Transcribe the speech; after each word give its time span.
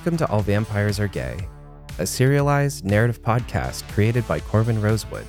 Welcome 0.00 0.16
to 0.16 0.30
All 0.30 0.40
Vampires 0.40 0.98
Are 0.98 1.08
Gay, 1.08 1.46
a 1.98 2.06
serialized 2.06 2.86
narrative 2.86 3.20
podcast 3.20 3.86
created 3.92 4.26
by 4.26 4.40
Corwynn 4.40 4.82
Rosewood. 4.82 5.26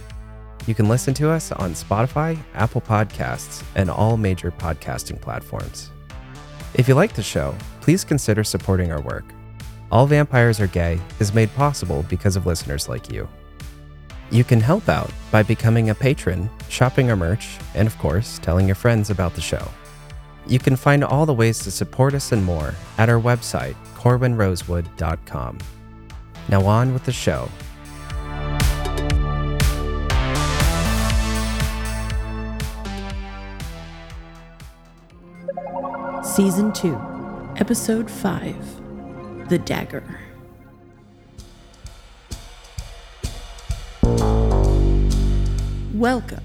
You 0.65 0.73
can 0.73 0.87
listen 0.87 1.13
to 1.15 1.29
us 1.29 1.51
on 1.51 1.73
Spotify, 1.73 2.39
Apple 2.53 2.79
Podcasts, 2.79 3.65
and 3.75 3.89
all 3.89 4.15
major 4.15 4.49
podcasting 4.49 5.19
platforms. 5.19 5.91
If 6.73 6.87
you 6.87 6.95
like 6.95 7.11
the 7.15 7.21
show, 7.21 7.53
please 7.81 8.05
consider 8.05 8.45
supporting 8.45 8.93
our 8.93 9.01
work. 9.01 9.25
All 9.91 10.07
Vampires 10.07 10.61
Are 10.61 10.67
Gay 10.67 11.01
is 11.19 11.33
made 11.33 11.53
possible 11.55 12.05
because 12.07 12.37
of 12.37 12.45
listeners 12.45 12.87
like 12.87 13.11
you. 13.11 13.27
You 14.31 14.45
can 14.45 14.61
help 14.61 14.87
out 14.87 15.11
by 15.31 15.43
becoming 15.43 15.89
a 15.89 15.95
patron, 15.95 16.49
shopping 16.69 17.09
our 17.09 17.17
merch, 17.17 17.57
and 17.75 17.89
of 17.89 17.97
course, 17.97 18.39
telling 18.39 18.67
your 18.67 18.75
friends 18.75 19.09
about 19.09 19.35
the 19.35 19.41
show. 19.41 19.67
You 20.47 20.59
can 20.59 20.77
find 20.77 21.03
all 21.03 21.25
the 21.25 21.33
ways 21.33 21.59
to 21.59 21.71
support 21.71 22.13
us 22.13 22.31
and 22.31 22.45
more 22.45 22.73
at 22.97 23.09
our 23.09 23.19
website, 23.19 23.75
corwynnrosewood.com. 24.01 25.59
Now, 26.49 26.65
on 26.65 26.91
with 26.91 27.05
the 27.05 27.11
show. 27.11 27.47
Season 36.23 36.73
2, 36.73 36.99
Episode 37.57 38.09
5 38.09 39.49
The 39.49 39.59
Dagger. 39.59 40.19
Welcome. 45.93 46.43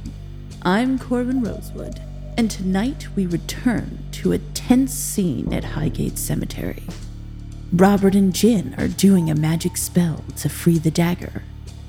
I'm 0.61 0.99
Corwynn 0.99 1.43
Rosewood, 1.43 2.03
and 2.37 2.51
tonight 2.51 3.09
we 3.17 3.25
return 3.25 4.01
to 4.13 4.33
a 4.33 4.39
tense 4.39 4.93
scene 4.93 5.55
at 5.55 5.65
Highgate 5.65 6.19
Cemetery. 6.19 6.83
Robert 7.73 8.15
and 8.15 8.35
Jinn 8.35 8.75
are 8.79 8.89
doing 8.89 9.29
a 9.29 9.35
magic 9.35 9.77
spell 9.77 10.25
to 10.37 10.49
free 10.49 10.79
the 10.79 10.91
dagger. 10.91 11.43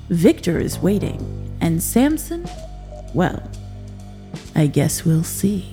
Victor 0.08 0.58
is 0.58 0.78
waiting, 0.78 1.56
and 1.60 1.82
Samson, 1.82 2.48
well, 3.14 3.48
I 4.54 4.66
guess 4.66 5.04
we'll 5.04 5.24
see. 5.24 5.72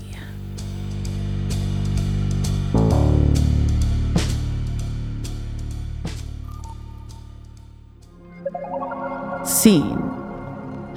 Scene 9.43 9.97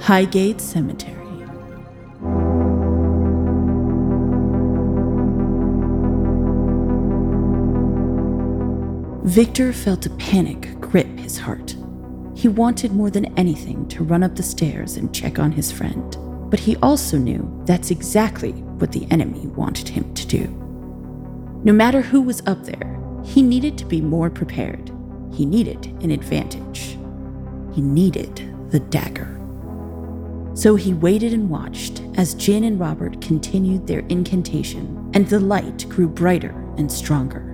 Highgate 0.01 0.61
Cemetery. 0.61 1.08
Victor 9.29 9.71
felt 9.71 10.07
a 10.07 10.09
panic 10.15 10.81
grip 10.81 11.05
his 11.19 11.37
heart. 11.37 11.75
He 12.33 12.47
wanted 12.47 12.93
more 12.93 13.11
than 13.11 13.37
anything 13.37 13.87
to 13.89 14.03
run 14.03 14.23
up 14.23 14.35
the 14.35 14.41
stairs 14.41 14.97
and 14.97 15.13
check 15.13 15.37
on 15.37 15.51
his 15.51 15.71
friend, 15.71 16.17
but 16.49 16.59
he 16.59 16.77
also 16.77 17.19
knew 17.19 17.61
that's 17.67 17.91
exactly 17.91 18.53
what 18.53 18.91
the 18.91 19.05
enemy 19.11 19.45
wanted 19.45 19.87
him 19.87 20.11
to 20.15 20.25
do. 20.25 20.47
No 21.63 21.71
matter 21.71 22.01
who 22.01 22.23
was 22.23 22.41
up 22.47 22.63
there, 22.63 22.99
he 23.23 23.43
needed 23.43 23.77
to 23.77 23.85
be 23.85 24.01
more 24.01 24.31
prepared. 24.31 24.91
He 25.31 25.45
needed 25.45 25.85
an 26.01 26.09
advantage. 26.09 26.97
He 27.75 27.81
needed 27.81 28.51
the 28.71 28.79
dagger. 28.79 29.39
So 30.55 30.75
he 30.75 30.95
waited 30.95 31.33
and 31.33 31.51
watched 31.51 32.01
as 32.15 32.33
Jinn 32.33 32.63
and 32.63 32.79
Robert 32.79 33.21
continued 33.21 33.85
their 33.85 34.03
incantation, 34.09 35.11
and 35.13 35.27
the 35.27 35.39
light 35.39 35.87
grew 35.87 36.07
brighter 36.07 36.55
and 36.77 36.91
stronger. 36.91 37.48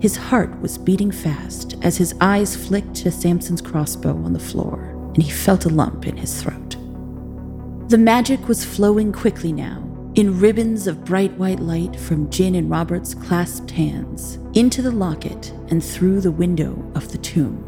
His 0.00 0.16
heart 0.16 0.60
was 0.60 0.76
beating 0.76 1.10
fast 1.10 1.76
as 1.82 1.96
his 1.96 2.14
eyes 2.20 2.54
flicked 2.54 2.94
to 2.96 3.10
Samson's 3.10 3.62
crossbow 3.62 4.14
on 4.24 4.34
the 4.34 4.38
floor, 4.38 4.90
and 5.14 5.22
he 5.22 5.30
felt 5.30 5.64
a 5.64 5.70
lump 5.70 6.06
in 6.06 6.16
his 6.16 6.42
throat. 6.42 6.76
The 7.88 7.98
magic 7.98 8.46
was 8.46 8.64
flowing 8.64 9.10
quickly 9.10 9.52
now, 9.52 9.82
in 10.14 10.38
ribbons 10.38 10.86
of 10.86 11.04
bright 11.04 11.32
white 11.38 11.60
light 11.60 11.98
from 11.98 12.28
Jinn 12.30 12.54
and 12.56 12.70
Robert's 12.70 13.14
clasped 13.14 13.70
hands, 13.70 14.38
into 14.54 14.82
the 14.82 14.90
locket 14.90 15.50
and 15.68 15.82
through 15.82 16.20
the 16.20 16.30
window 16.30 16.90
of 16.94 17.10
the 17.10 17.18
tomb. 17.18 17.62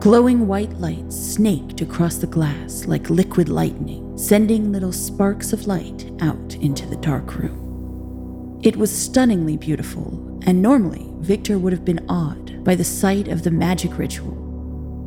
Glowing 0.00 0.46
white 0.46 0.72
lights 0.80 1.16
snaked 1.16 1.80
across 1.80 2.16
the 2.16 2.26
glass 2.26 2.86
like 2.86 3.10
liquid 3.10 3.48
lightning, 3.48 4.16
sending 4.16 4.72
little 4.72 4.92
sparks 4.92 5.52
of 5.52 5.66
light 5.66 6.10
out 6.20 6.54
into 6.56 6.86
the 6.86 6.96
dark 6.96 7.36
room. 7.36 8.60
It 8.62 8.76
was 8.76 8.90
stunningly 8.90 9.56
beautiful, 9.56 10.40
and 10.46 10.60
normally 10.62 11.13
Victor 11.24 11.58
would 11.58 11.72
have 11.72 11.86
been 11.86 12.04
awed 12.06 12.62
by 12.64 12.74
the 12.74 12.84
sight 12.84 13.28
of 13.28 13.42
the 13.42 13.50
magic 13.50 13.96
ritual. 13.96 14.34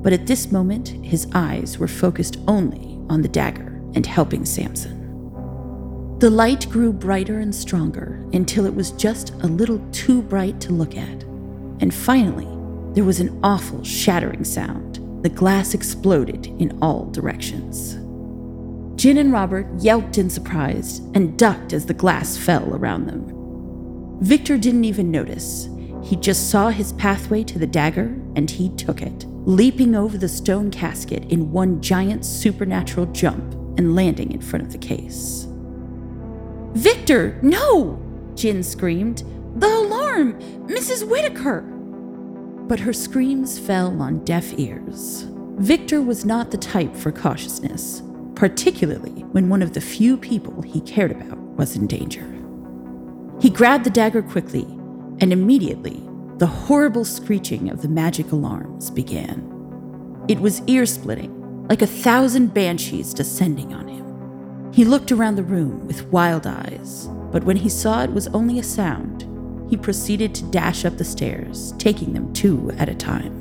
But 0.01 0.13
at 0.13 0.25
this 0.25 0.51
moment, 0.51 0.87
his 1.05 1.27
eyes 1.35 1.77
were 1.77 1.87
focused 1.87 2.37
only 2.47 2.99
on 3.07 3.21
the 3.21 3.27
dagger 3.27 3.79
and 3.93 4.03
helping 4.03 4.43
Samson. 4.43 4.95
The 6.17 6.31
light 6.31 6.67
grew 6.71 6.91
brighter 6.91 7.37
and 7.37 7.53
stronger 7.53 8.25
until 8.33 8.65
it 8.65 8.73
was 8.73 8.93
just 8.93 9.29
a 9.43 9.47
little 9.47 9.77
too 9.91 10.23
bright 10.23 10.59
to 10.61 10.73
look 10.73 10.97
at. 10.97 11.21
And 11.81 11.93
finally, 11.93 12.47
there 12.95 13.03
was 13.03 13.19
an 13.19 13.39
awful 13.43 13.83
shattering 13.83 14.43
sound. 14.43 14.95
The 15.23 15.29
glass 15.29 15.75
exploded 15.75 16.47
in 16.59 16.79
all 16.81 17.11
directions. 17.11 17.93
Jinn 18.99 19.19
and 19.19 19.31
Robert 19.31 19.67
yelped 19.77 20.17
in 20.17 20.31
surprise 20.31 20.97
and 21.13 21.37
ducked 21.37 21.73
as 21.73 21.85
the 21.85 21.93
glass 21.93 22.35
fell 22.35 22.73
around 22.73 23.05
them. 23.05 24.17
Victor 24.21 24.57
didn't 24.57 24.85
even 24.85 25.11
notice. 25.11 25.69
He 26.07 26.15
just 26.15 26.49
saw 26.49 26.69
his 26.69 26.93
pathway 26.93 27.43
to 27.43 27.59
the 27.59 27.67
dagger 27.67 28.17
and 28.37 28.49
he 28.49 28.69
took 28.69 29.01
it, 29.01 29.25
leaping 29.45 29.93
over 29.93 30.17
the 30.17 30.29
stone 30.29 30.71
casket 30.71 31.25
in 31.25 31.51
one 31.51 31.81
giant 31.81 32.23
supernatural 32.23 33.07
jump 33.07 33.53
and 33.77 33.93
landing 33.93 34.31
in 34.31 34.39
front 34.39 34.65
of 34.65 34.71
the 34.71 34.77
case. 34.77 35.47
Victor, 36.71 37.37
no! 37.41 38.01
Jinn 38.35 38.63
screamed. 38.63 39.23
The 39.57 39.67
alarm! 39.67 40.39
Mrs. 40.67 41.05
Whitaker! 41.05 41.63
But 42.69 42.79
her 42.79 42.93
screams 42.93 43.59
fell 43.59 44.01
on 44.01 44.23
deaf 44.23 44.57
ears. 44.57 45.25
Victor 45.57 46.01
was 46.01 46.23
not 46.23 46.51
the 46.51 46.57
type 46.57 46.95
for 46.95 47.11
cautiousness, 47.11 48.01
particularly 48.33 49.25
when 49.33 49.49
one 49.49 49.61
of 49.61 49.73
the 49.73 49.81
few 49.81 50.15
people 50.15 50.61
he 50.61 50.79
cared 50.79 51.11
about 51.11 51.37
was 51.37 51.75
in 51.75 51.85
danger. 51.85 52.33
He 53.41 53.49
grabbed 53.49 53.83
the 53.83 53.89
dagger 53.89 54.21
quickly, 54.21 54.65
and 55.19 55.33
immediately 55.33 56.01
the 56.37 56.47
horrible 56.47 57.03
screeching 57.03 57.69
of 57.69 57.81
the 57.81 57.87
magic 57.87 58.31
alarms 58.31 58.91
began. 58.91 59.53
It 60.27 60.39
was 60.39 60.61
ear 60.67 60.85
splitting, 60.85 61.67
like 61.67 61.81
a 61.81 61.87
thousand 61.87 62.53
banshees 62.53 63.13
descending 63.13 63.73
on 63.73 63.87
him. 63.87 64.71
He 64.73 64.85
looked 64.85 65.11
around 65.11 65.35
the 65.35 65.43
room 65.43 65.87
with 65.87 66.07
wild 66.07 66.45
eyes, 66.45 67.07
but 67.31 67.43
when 67.43 67.57
he 67.57 67.69
saw 67.69 68.03
it 68.03 68.11
was 68.11 68.27
only 68.27 68.59
a 68.59 68.63
sound, 68.63 69.25
he 69.69 69.75
proceeded 69.75 70.35
to 70.35 70.51
dash 70.51 70.85
up 70.85 70.97
the 70.97 71.03
stairs, 71.03 71.73
taking 71.77 72.13
them 72.13 72.31
two 72.33 72.71
at 72.77 72.89
a 72.89 72.95
time. 72.95 73.33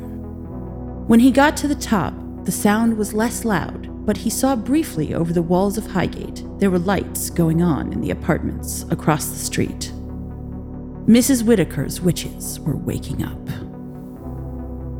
When 1.06 1.20
he 1.20 1.30
got 1.30 1.56
to 1.58 1.68
the 1.68 1.74
top, 1.74 2.14
the 2.44 2.52
sound 2.52 2.96
was 2.96 3.12
less 3.12 3.44
loud, 3.44 4.06
but 4.06 4.16
he 4.16 4.30
saw 4.30 4.56
briefly 4.56 5.14
over 5.14 5.32
the 5.32 5.42
walls 5.42 5.76
of 5.76 5.86
Highgate 5.86 6.44
there 6.58 6.70
were 6.70 6.78
lights 6.78 7.28
going 7.30 7.60
on 7.60 7.92
in 7.92 8.00
the 8.00 8.10
apartments 8.10 8.84
across 8.90 9.26
the 9.26 9.38
street. 9.38 9.92
Mrs. 11.06 11.44
Whitaker's 11.44 12.00
witches 12.00 12.58
were 12.58 12.76
waking 12.76 13.22
up. 13.22 13.38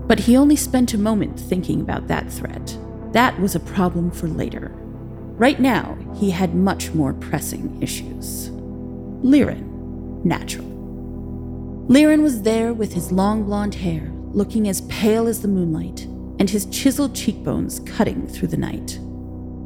But 0.06 0.20
he 0.20 0.37
only 0.37 0.55
spent 0.55 0.94
a 0.94 0.99
moment 0.99 1.38
thinking 1.38 1.81
about 1.81 2.06
that 2.06 2.31
threat. 2.31 2.79
That 3.11 3.37
was 3.41 3.56
a 3.56 3.61
problem 3.61 4.12
for 4.12 4.29
later. 4.29 4.70
Right 5.37 5.58
now, 5.58 5.99
he 6.14 6.31
had 6.31 6.55
much 6.55 6.94
more 6.94 7.12
pressing 7.12 7.82
issues. 7.82 8.50
Liren, 9.25 10.25
natural. 10.25 10.67
Liren 11.88 12.23
was 12.23 12.43
there 12.43 12.73
with 12.73 12.93
his 12.93 13.11
long 13.11 13.43
blonde 13.43 13.75
hair, 13.75 14.09
looking 14.31 14.69
as 14.69 14.82
pale 14.82 15.26
as 15.26 15.43
the 15.43 15.49
moonlight, 15.49 16.05
and 16.38 16.49
his 16.49 16.67
chiseled 16.67 17.17
cheekbones 17.17 17.81
cutting 17.81 18.29
through 18.29 18.49
the 18.49 18.56
night. 18.56 19.00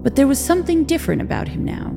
But 0.02 0.16
there 0.16 0.26
was 0.26 0.38
something 0.38 0.84
different 0.84 1.20
about 1.20 1.48
him 1.48 1.66
now. 1.66 1.94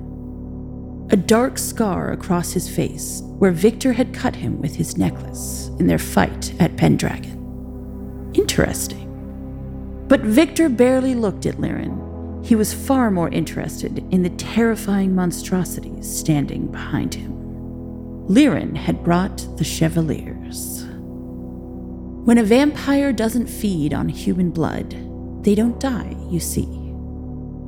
A 1.10 1.18
dark 1.18 1.58
scar 1.58 2.12
across 2.12 2.54
his 2.54 2.70
face, 2.70 3.22
where 3.38 3.52
Victor 3.52 3.94
had 3.94 4.14
cut 4.14 4.36
him 4.36 4.62
with 4.62 4.76
his 4.76 4.98
necklace 4.98 5.70
in 5.80 5.88
their 5.88 6.00
fight 6.00 6.54
at 6.60 6.78
Pendragon. 6.78 8.32
Interesting. 8.34 10.06
But 10.08 10.22
Victor 10.22 10.70
barely 10.70 11.14
looked 11.14 11.46
at 11.46 11.58
Liren. 11.58 12.46
He 12.46 12.56
was 12.56 12.74
far 12.74 13.12
more 13.12 13.30
interested 13.30 14.00
in 14.12 14.24
the 14.24 14.30
terrifying 14.32 15.14
monstrosities 15.16 16.10
standing 16.10 16.68
behind 16.68 17.14
him. 17.14 17.32
Liren 18.28 18.76
had 18.76 19.04
brought 19.04 19.46
the 19.58 19.64
Chevaliers. 19.64 20.86
When 22.26 22.38
a 22.38 22.44
vampire 22.44 23.12
doesn't 23.12 23.48
feed 23.48 23.94
on 23.94 24.08
human 24.08 24.50
blood, 24.50 24.96
they 25.44 25.56
don't 25.56 25.80
die, 25.80 26.16
you 26.30 26.40
see. 26.40 26.68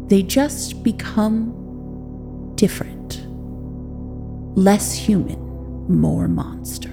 They 0.07 0.23
just 0.23 0.81
become 0.81 2.53
different. 2.55 2.94
Less 4.55 4.93
human, 4.93 5.37
more 5.89 6.29
monster. 6.29 6.89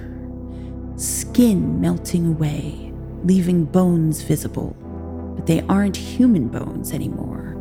skin 0.97 1.81
melting 1.81 2.27
away, 2.27 2.93
leaving 3.25 3.65
bones 3.65 4.21
visible. 4.23 4.77
But 5.37 5.47
they 5.47 5.61
aren't 5.63 5.97
human 5.97 6.49
bones 6.49 6.93
anymore. 6.93 7.57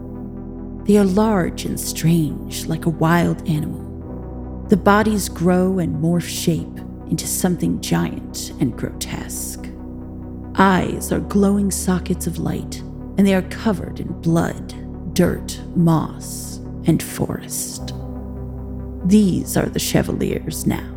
They 0.86 0.98
are 0.98 1.06
large 1.06 1.66
and 1.66 1.80
strange, 1.80 2.66
like 2.66 2.88
a 2.88 2.90
wild 2.90 3.48
animal. 3.48 4.66
The 4.70 4.78
bodies 4.78 5.30
grow 5.30 5.78
and 5.78 5.96
morph 6.04 6.28
shape 6.28 6.80
into 7.10 7.28
something 7.28 7.80
giant 7.80 8.54
and 8.60 8.76
grotesque. 8.76 9.68
Eyes 10.56 11.12
are 11.12 11.20
glowing 11.20 11.70
sockets 11.70 12.26
of 12.26 12.40
light, 12.40 12.80
and 13.18 13.28
they 13.28 13.36
are 13.36 13.44
covered 13.44 14.00
in 14.00 14.20
blood, 14.22 15.14
dirt, 15.14 15.62
moss, 15.76 16.58
and 16.86 17.02
forest. 17.04 17.94
These 19.06 19.58
are 19.58 19.68
the 19.68 19.80
Chevaliers 19.80 20.68
now. 20.68 20.88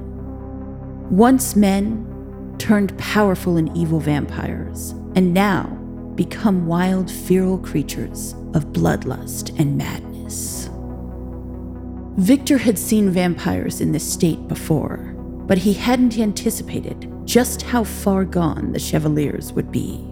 Once 1.10 1.56
men, 1.56 2.54
turned 2.58 2.96
powerful 2.98 3.56
and 3.56 3.74
evil 3.76 4.00
vampires, 4.00 4.90
and 5.16 5.32
now 5.32 5.64
become 6.14 6.66
wild, 6.66 7.10
feral 7.10 7.58
creatures 7.58 8.34
of 8.54 8.72
bloodlust 8.72 9.58
and 9.58 9.76
madness. 9.76 10.70
Victor 12.16 12.58
had 12.58 12.78
seen 12.78 13.10
vampires 13.10 13.80
in 13.80 13.92
this 13.92 14.12
state 14.12 14.46
before, 14.48 14.98
but 15.46 15.58
he 15.58 15.72
hadn't 15.72 16.18
anticipated 16.18 17.10
just 17.24 17.62
how 17.62 17.84
far 17.84 18.24
gone 18.24 18.72
the 18.72 18.78
Chevaliers 18.78 19.52
would 19.52 19.72
be. 19.72 20.04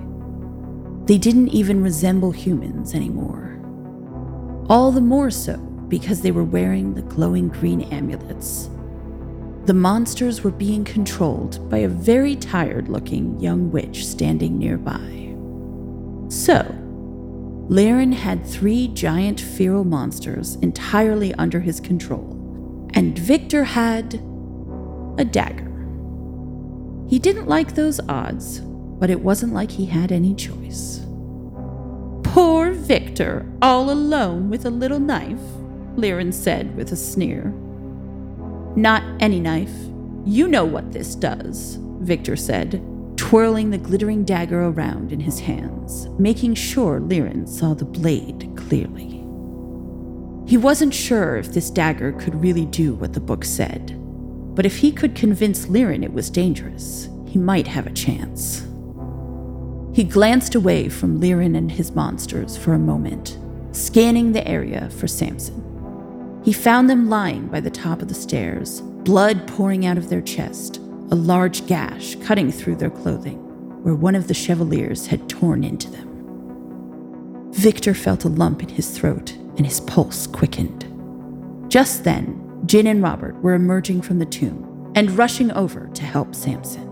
They 1.05 1.19
didn't 1.19 1.49
even 1.49 1.83
resemble 1.83 2.33
humans 2.33 2.95
anymore. 2.95 3.61
All 4.69 4.91
the 4.91 5.01
more 5.01 5.31
so 5.31 5.57
because 5.93 6.23
they 6.23 6.31
were 6.31 6.43
wearing 6.43 6.95
the 6.95 7.03
glowing 7.03 7.49
green 7.49 7.83
amulets. 7.93 8.71
The 9.67 9.75
monsters 9.75 10.43
were 10.43 10.51
being 10.51 10.85
controlled 10.85 11.69
by 11.69 11.79
a 11.79 11.89
very 11.89 12.35
tired 12.35 12.89
looking 12.89 13.39
young 13.39 13.71
witch 13.71 14.07
standing 14.07 14.59
nearby. 14.59 15.37
So, 16.31 16.63
Lirin 17.69 18.15
had 18.15 18.47
three 18.47 18.89
giant 18.89 19.39
feral 19.39 19.85
monsters 19.85 20.55
entirely 20.63 21.35
under 21.35 21.61
his 21.61 21.79
control, 21.79 22.89
and 22.95 23.19
Victor 23.19 23.65
had 23.65 24.15
a 25.19 25.27
dagger. 25.27 25.71
He 27.07 27.19
didn't 27.19 27.49
like 27.49 27.75
those 27.75 28.01
odds, 28.09 28.61
but 28.61 29.11
it 29.11 29.21
wasn't 29.21 29.53
like 29.53 29.73
he 29.73 29.85
had 29.85 30.11
any 30.11 30.35
choice. 30.35 31.05
Poor 32.23 32.73
Victor, 32.73 33.45
all 33.61 33.91
alone 33.91 34.49
with 34.49 34.65
a 34.65 34.71
little 34.71 34.99
knife, 34.99 35.39
Lirin 35.97 36.33
said 36.33 36.75
with 36.77 36.93
a 36.93 36.97
sneer. 36.97 37.53
Not 38.77 39.03
any 39.21 39.41
knife. 39.41 39.75
You 40.25 40.49
know 40.49 40.65
what 40.65 40.93
this 40.93 41.15
does, 41.15 41.79
Victor 42.01 42.37
said, 42.37 42.83
twirling 43.17 43.71
the 43.71 43.79
glittering 43.79 44.25
dagger 44.25 44.65
around 44.65 45.13
in 45.13 45.21
his 45.21 45.41
hands, 45.41 46.09
making 46.19 46.55
sure 46.55 47.01
Lirin 47.01 47.49
saw 47.49 47.75
the 47.75 47.85
blade 47.85 48.51
clearly. 48.57 49.19
He 50.47 50.57
wasn't 50.57 50.95
sure 50.95 51.37
if 51.37 51.53
this 51.53 51.71
dagger 51.71 52.13
could 52.13 52.35
really 52.41 52.67
do 52.67 52.95
what 52.95 53.13
the 53.13 53.21
book 53.21 53.45
said, 53.45 53.99
but 54.55 54.67
if 54.67 54.79
he 54.79 54.93
could 54.93 55.15
convince 55.15 55.67
Lirin 55.67 56.03
it 56.05 56.13
was 56.13 56.31
dangerous, 56.31 57.09
he 57.27 57.39
might 57.39 57.67
have 57.67 57.87
a 57.87 57.93
chance. 57.93 58.67
He 59.95 60.05
glanced 60.05 60.55
away 60.55 60.89
from 60.89 61.21
Lirin 61.21 61.57
and 61.57 61.71
his 61.71 61.93
monsters 61.93 62.57
for 62.57 62.75
a 62.75 62.79
moment, 62.79 63.39
scanning 63.73 64.33
the 64.33 64.47
area 64.47 64.91
for 64.91 65.07
Samson. 65.07 65.72
He 66.43 66.53
found 66.53 66.91
them 66.91 67.09
lying 67.09 67.47
by 67.47 67.61
the 67.61 67.71
top 67.71 68.03
of 68.03 68.09
the 68.09 68.15
stairs, 68.15 68.81
blood 68.81 69.47
pouring 69.47 69.87
out 69.87 69.97
of 69.97 70.09
their 70.09 70.21
chest, 70.21 70.79
a 71.11 71.15
large 71.15 71.67
gash 71.67 72.17
cutting 72.17 72.51
through 72.51 72.77
their 72.77 72.91
clothing, 72.91 73.39
where 73.85 73.95
one 73.95 74.15
of 74.17 74.27
the 74.27 74.35
Chevaliers 74.35 75.07
had 75.07 75.29
torn 75.29 75.63
into 75.63 75.91
them. 75.91 76.09
Victor 77.53 77.95
felt 77.95 78.25
a 78.25 78.29
lump 78.29 78.63
in 78.63 78.69
his 78.71 78.91
throat 78.91 79.33
and 79.57 79.67
his 79.67 79.81
pulse 79.81 80.27
quickened. 80.27 80.85
Just 81.71 82.03
then, 82.03 82.61
Jinn 82.67 82.87
and 82.87 83.03
Robert 83.03 83.37
were 83.43 83.55
emerging 83.55 84.03
from 84.03 84.19
the 84.19 84.27
tomb 84.27 84.93
and 84.95 85.17
rushing 85.17 85.53
over 85.53 85.89
to 85.95 86.03
help 86.03 86.35
Samson. 86.35 86.89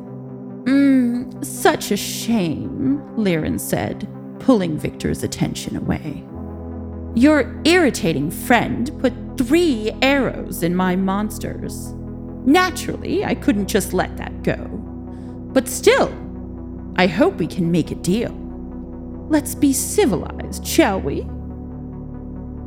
Mmm, 0.64 1.44
such 1.44 1.90
a 1.90 1.96
shame, 1.96 3.00
Lirin 3.16 3.58
said, 3.58 4.08
pulling 4.38 4.78
Victor's 4.78 5.22
attention 5.22 5.76
away. 5.76 6.24
Your 7.14 7.60
irritating 7.64 8.30
friend 8.30 8.90
put 9.00 9.12
three 9.36 9.90
arrows 10.00 10.62
in 10.62 10.76
my 10.76 10.94
monsters. 10.94 11.92
Naturally, 12.46 13.24
I 13.24 13.34
couldn't 13.34 13.66
just 13.66 13.92
let 13.92 14.16
that 14.16 14.42
go. 14.42 14.64
But 15.52 15.68
still, 15.68 16.14
I 16.96 17.06
hope 17.06 17.34
we 17.34 17.46
can 17.46 17.70
make 17.70 17.90
a 17.90 17.96
deal. 17.96 18.32
Let's 19.28 19.54
be 19.54 19.72
civilized, 19.72 20.66
shall 20.66 21.00
we? 21.00 21.26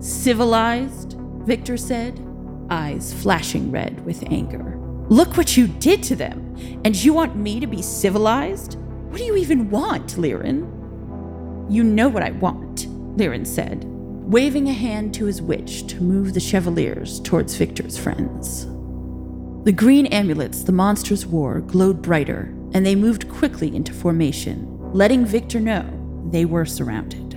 Civilized, 0.01 1.16
Victor 1.45 1.78
said, 1.78 2.19
eyes 2.69 3.13
flashing 3.13 3.72
red 3.72 4.06
with 4.06 4.24
anger. 4.30 4.78
Look 5.10 5.38
what 5.38 5.56
you 5.56 5.68
did 5.68 6.04
to 6.04 6.16
them, 6.16 6.81
and 6.84 6.95
you 6.95 7.13
want 7.13 7.36
me 7.36 7.60
to 7.60 7.68
be 7.68 7.81
civilized? 7.81 8.75
What 9.10 9.18
do 9.18 9.24
you 9.24 9.38
even 9.38 9.69
want, 9.69 10.16
Lirin? 10.18 10.69
You 11.69 11.84
know 11.84 12.10
what 12.10 12.24
I 12.24 12.31
want, 12.31 12.88
Lirin 13.18 13.45
said, 13.45 13.86
waving 14.23 14.69
a 14.69 14.73
hand 14.73 15.13
to 15.13 15.25
his 15.25 15.41
witch 15.41 15.85
to 15.87 16.01
move 16.01 16.33
the 16.33 16.39
Chevaliers 16.39 17.19
towards 17.21 17.55
Victor's 17.55 17.97
friends. 17.97 18.65
The 19.65 19.71
green 19.71 20.07
amulets 20.07 20.63
the 20.63 20.71
monsters 20.71 21.25
wore 21.25 21.61
glowed 21.61 22.01
brighter, 22.01 22.53
and 22.73 22.85
they 22.85 22.95
moved 22.95 23.29
quickly 23.29 23.75
into 23.75 23.93
formation, 23.93 24.67
letting 24.93 25.25
Victor 25.25 25.59
know 25.59 25.85
they 26.31 26.45
were 26.45 26.65
surrounded. 26.65 27.35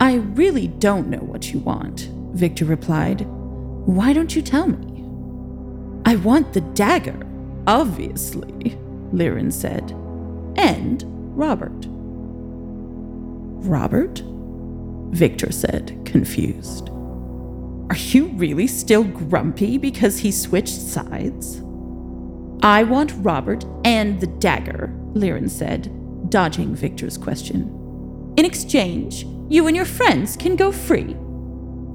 I 0.00 0.14
really 0.14 0.68
don't 0.68 1.08
know 1.08 1.18
what 1.18 1.52
you 1.52 1.58
want, 1.58 2.08
Victor 2.32 2.64
replied. 2.64 3.26
Why 3.26 4.12
don't 4.12 4.34
you 4.34 4.42
tell 4.42 4.66
me? 4.66 5.04
I 6.04 6.16
want 6.16 6.52
the 6.52 6.62
dagger, 6.62 7.26
obviously, 7.66 8.78
Lirin 9.12 9.52
said. 9.52 9.90
And 10.56 11.04
Robert. 11.36 11.86
Robert? 13.68 14.22
Victor 15.10 15.52
said, 15.52 16.00
confused. 16.04 16.88
Are 17.90 17.96
you 17.96 18.28
really 18.34 18.66
still 18.66 19.02
grumpy 19.04 19.76
because 19.76 20.18
he 20.18 20.30
switched 20.30 20.80
sides? 20.80 21.62
I 22.62 22.84
want 22.84 23.14
Robert 23.16 23.64
and 23.84 24.20
the 24.20 24.28
dagger, 24.28 24.94
Lirin 25.14 25.50
said, 25.50 25.90
dodging 26.30 26.74
Victor's 26.74 27.18
question. 27.18 28.34
In 28.36 28.44
exchange, 28.44 29.26
you 29.48 29.66
and 29.66 29.74
your 29.74 29.84
friends 29.84 30.36
can 30.36 30.54
go 30.54 30.70
free. 30.70 31.16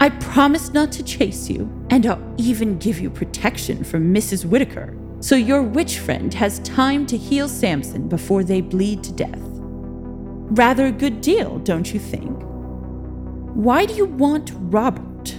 I 0.01 0.09
promise 0.09 0.73
not 0.73 0.91
to 0.93 1.03
chase 1.03 1.49
you, 1.49 1.71
and 1.89 2.05
I'll 2.05 2.35
even 2.37 2.77
give 2.77 2.99
you 2.99 3.09
protection 3.09 3.83
from 3.83 4.13
Mrs. 4.13 4.43
Whitaker, 4.43 4.97
so 5.21 5.35
your 5.35 5.61
witch 5.61 5.99
friend 5.99 6.33
has 6.33 6.59
time 6.59 7.05
to 7.07 7.17
heal 7.17 7.47
Samson 7.47 8.09
before 8.09 8.43
they 8.43 8.59
bleed 8.59 9.03
to 9.05 9.13
death. 9.13 9.39
Rather 9.41 10.87
a 10.87 10.91
good 10.91 11.21
deal, 11.21 11.59
don't 11.59 11.93
you 11.93 11.99
think? 11.99 12.44
Why 13.55 13.85
do 13.85 13.93
you 13.93 14.03
want 14.03 14.51
Robert? 14.53 15.29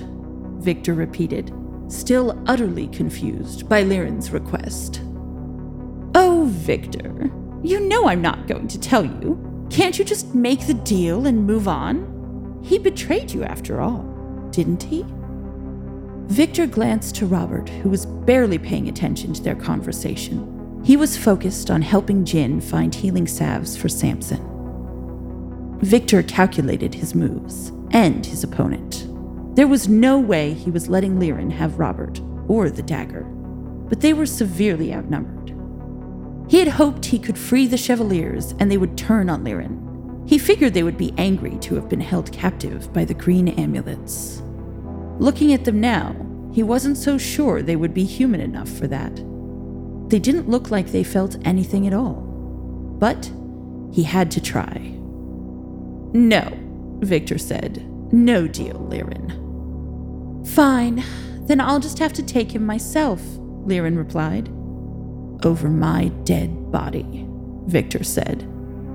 Victor 0.60 0.94
repeated, 0.94 1.52
still 1.88 2.42
utterly 2.46 2.88
confused 2.88 3.68
by 3.68 3.82
Lirin's 3.82 4.30
request. 4.30 5.02
Oh, 6.14 6.46
Victor, 6.50 7.30
you 7.62 7.78
know 7.78 8.08
I'm 8.08 8.22
not 8.22 8.46
going 8.46 8.68
to 8.68 8.80
tell 8.80 9.04
you. 9.04 9.66
Can't 9.68 9.98
you 9.98 10.04
just 10.04 10.34
make 10.34 10.66
the 10.66 10.72
deal 10.72 11.26
and 11.26 11.46
move 11.46 11.68
on? 11.68 12.58
He 12.64 12.78
betrayed 12.78 13.32
you 13.32 13.44
after 13.44 13.82
all, 13.82 14.02
didn't 14.50 14.84
he? 14.84 15.04
Victor 16.28 16.66
glanced 16.66 17.16
to 17.16 17.26
Robert, 17.26 17.68
who 17.68 17.90
was 17.90 18.06
barely 18.06 18.56
paying 18.56 18.88
attention 18.88 19.34
to 19.34 19.42
their 19.42 19.54
conversation. 19.54 20.80
He 20.82 20.96
was 20.96 21.18
focused 21.18 21.70
on 21.70 21.82
helping 21.82 22.24
Jinn 22.24 22.62
find 22.62 22.94
healing 22.94 23.26
salves 23.26 23.76
for 23.76 23.90
Samson. 23.90 24.55
Victor 25.80 26.22
calculated 26.22 26.94
his 26.94 27.14
moves 27.14 27.70
and 27.90 28.24
his 28.24 28.42
opponent. 28.42 29.06
There 29.54 29.66
was 29.66 29.88
no 29.88 30.18
way 30.18 30.52
he 30.52 30.70
was 30.70 30.88
letting 30.88 31.18
Lirin 31.18 31.50
have 31.50 31.78
Robert 31.78 32.20
or 32.48 32.70
the 32.70 32.82
dagger, 32.82 33.22
but 33.88 34.00
they 34.00 34.12
were 34.12 34.26
severely 34.26 34.92
outnumbered. 34.92 35.54
He 36.50 36.58
had 36.58 36.68
hoped 36.68 37.04
he 37.04 37.18
could 37.18 37.38
free 37.38 37.66
the 37.66 37.76
Chevaliers 37.76 38.54
and 38.58 38.70
they 38.70 38.76
would 38.76 38.96
turn 38.96 39.28
on 39.28 39.44
Lirin. 39.44 40.28
He 40.28 40.38
figured 40.38 40.74
they 40.74 40.82
would 40.82 40.98
be 40.98 41.14
angry 41.18 41.58
to 41.60 41.74
have 41.74 41.88
been 41.88 42.00
held 42.00 42.32
captive 42.32 42.92
by 42.92 43.04
the 43.04 43.14
green 43.14 43.48
amulets. 43.48 44.42
Looking 45.18 45.52
at 45.52 45.64
them 45.64 45.80
now, 45.80 46.14
he 46.52 46.62
wasn't 46.62 46.96
so 46.96 47.18
sure 47.18 47.62
they 47.62 47.76
would 47.76 47.94
be 47.94 48.04
human 48.04 48.40
enough 48.40 48.68
for 48.68 48.86
that. 48.86 49.14
They 50.08 50.18
didn't 50.18 50.48
look 50.48 50.70
like 50.70 50.88
they 50.88 51.04
felt 51.04 51.36
anything 51.44 51.86
at 51.86 51.92
all. 51.92 52.14
But 52.98 53.30
he 53.92 54.02
had 54.02 54.30
to 54.32 54.40
try. 54.40 54.95
No, 56.12 56.50
Victor 57.00 57.38
said. 57.38 57.84
No 58.12 58.46
deal, 58.46 58.86
Lirin. 58.90 59.32
Fine, 60.48 61.02
then 61.46 61.60
I'll 61.60 61.80
just 61.80 61.98
have 61.98 62.12
to 62.14 62.22
take 62.22 62.52
him 62.54 62.64
myself, 62.64 63.20
Lirin 63.66 63.96
replied. 63.96 64.48
over 65.44 65.68
my 65.68 66.08
dead 66.24 66.70
body, 66.72 67.26
Victor 67.66 68.02
said, 68.04 68.48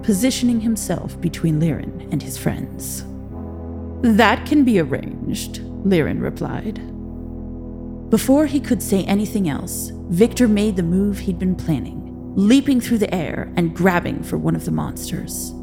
positioning 0.03 0.59
himself 0.61 1.19
between 1.21 1.59
Liren 1.59 2.11
and 2.11 2.21
his 2.21 2.37
friends. 2.37 3.05
That 4.01 4.45
can 4.47 4.63
be 4.63 4.79
arranged, 4.79 5.61
Liren 5.85 6.21
replied. 6.21 6.79
Before 8.09 8.45
he 8.45 8.59
could 8.59 8.81
say 8.81 9.03
anything 9.05 9.47
else, 9.47 9.91
Victor 10.09 10.47
made 10.47 10.75
the 10.75 10.83
move 10.83 11.19
he'd 11.19 11.39
been 11.39 11.55
planning, 11.55 12.33
leaping 12.35 12.81
through 12.81 12.97
the 12.97 13.13
air 13.13 13.51
and 13.55 13.75
grabbing 13.75 14.23
for 14.23 14.37
one 14.37 14.55
of 14.55 14.65
the 14.65 14.71
monsters. 14.71 15.53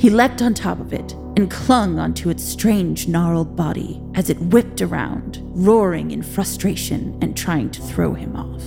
He 0.00 0.08
leapt 0.08 0.40
on 0.40 0.54
top 0.54 0.80
of 0.80 0.94
it 0.94 1.12
and 1.36 1.50
clung 1.50 1.98
onto 1.98 2.30
its 2.30 2.42
strange, 2.42 3.06
gnarled 3.06 3.54
body 3.54 4.00
as 4.14 4.30
it 4.30 4.40
whipped 4.40 4.80
around, 4.80 5.42
roaring 5.42 6.10
in 6.10 6.22
frustration 6.22 7.18
and 7.20 7.36
trying 7.36 7.68
to 7.72 7.82
throw 7.82 8.14
him 8.14 8.34
off. 8.34 8.62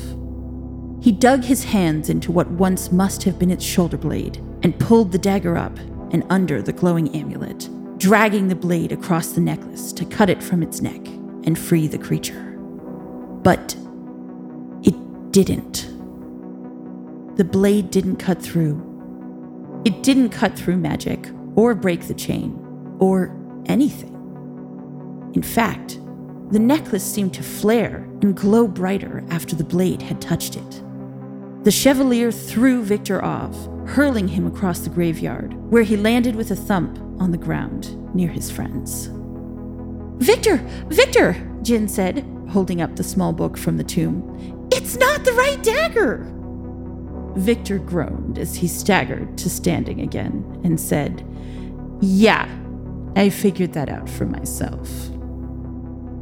He 1.03 1.11
dug 1.11 1.43
his 1.43 1.63
hands 1.63 2.07
into 2.07 2.31
what 2.31 2.51
once 2.51 2.91
must 2.91 3.23
have 3.23 3.39
been 3.39 3.49
its 3.49 3.65
shoulder 3.65 3.97
blade 3.97 4.37
and 4.61 4.79
pulled 4.79 5.11
the 5.11 5.17
dagger 5.17 5.57
up 5.57 5.75
and 6.11 6.23
under 6.29 6.61
the 6.61 6.71
glowing 6.71 7.15
amulet, 7.15 7.67
dragging 7.97 8.47
the 8.47 8.55
blade 8.55 8.91
across 8.91 9.29
the 9.29 9.41
necklace 9.41 9.91
to 9.93 10.05
cut 10.05 10.29
it 10.29 10.43
from 10.43 10.61
its 10.61 10.83
neck 10.83 11.03
and 11.45 11.57
free 11.57 11.87
the 11.87 11.97
creature. 11.97 12.59
But 13.41 13.75
it 14.83 15.31
didn't. 15.31 15.89
The 17.37 17.43
blade 17.43 17.89
didn't 17.89 18.17
cut 18.17 18.39
through 18.39 18.92
it 19.85 20.03
didn't 20.03 20.29
cut 20.29 20.57
through 20.57 20.77
magic, 20.77 21.29
or 21.55 21.75
break 21.75 22.07
the 22.07 22.13
chain, 22.13 22.57
or 22.99 23.35
anything. 23.65 24.13
In 25.33 25.41
fact, 25.41 25.99
the 26.51 26.59
necklace 26.59 27.03
seemed 27.03 27.33
to 27.33 27.43
flare 27.43 28.07
and 28.21 28.35
glow 28.35 28.67
brighter 28.67 29.23
after 29.29 29.55
the 29.55 29.63
blade 29.63 30.01
had 30.01 30.21
touched 30.21 30.55
it. 30.55 30.83
The 31.63 31.71
Chevalier 31.71 32.31
threw 32.31 32.83
Victor 32.83 33.23
off, 33.23 33.55
hurling 33.87 34.27
him 34.27 34.45
across 34.45 34.79
the 34.79 34.89
graveyard, 34.89 35.53
where 35.71 35.83
he 35.83 35.97
landed 35.97 36.35
with 36.35 36.51
a 36.51 36.55
thump 36.55 36.99
on 37.21 37.31
the 37.31 37.37
ground 37.37 38.15
near 38.15 38.29
his 38.29 38.51
friends. 38.51 39.09
Victor! 40.23 40.57
Victor! 40.87 41.35
Jinn 41.61 41.87
said, 41.87 42.25
holding 42.49 42.81
up 42.81 42.95
the 42.95 43.03
small 43.03 43.33
book 43.33 43.57
from 43.57 43.77
the 43.77 43.83
tomb. 43.83 44.69
It's 44.71 44.95
not 44.97 45.23
the 45.23 45.33
right 45.33 45.61
dagger! 45.63 46.32
Victor 47.35 47.79
groaned 47.79 48.37
as 48.37 48.55
he 48.55 48.67
staggered 48.67 49.37
to 49.39 49.49
standing 49.49 50.01
again 50.01 50.61
and 50.63 50.79
said, 50.79 51.25
Yeah, 52.01 52.47
I 53.15 53.29
figured 53.29 53.73
that 53.73 53.89
out 53.89 54.09
for 54.09 54.25
myself. 54.25 54.89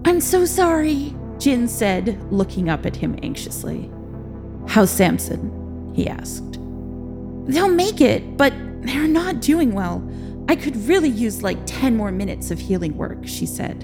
I'm 0.06 0.20
so 0.20 0.46
sorry, 0.46 1.16
Jinn 1.38 1.68
said, 1.68 2.22
looking 2.32 2.70
up 2.70 2.86
at 2.86 2.96
him 2.96 3.18
anxiously. 3.24 3.90
How's 4.68 4.92
Samson? 4.92 5.94
he 5.94 6.08
asked. 6.08 6.54
They'll 7.48 7.68
make 7.68 8.02
it, 8.02 8.38
but 8.38 8.54
they're 8.82 9.08
not 9.08 9.42
doing 9.42 9.74
well. 9.74 10.08
I 10.48 10.56
could 10.56 10.76
really 10.88 11.10
use 11.10 11.44
like 11.44 11.60
10 11.66 11.96
more 11.96 12.12
minutes 12.12 12.52
of 12.52 12.60
healing 12.60 12.98
work, 12.98 13.28
she 13.28 13.46
said. 13.46 13.82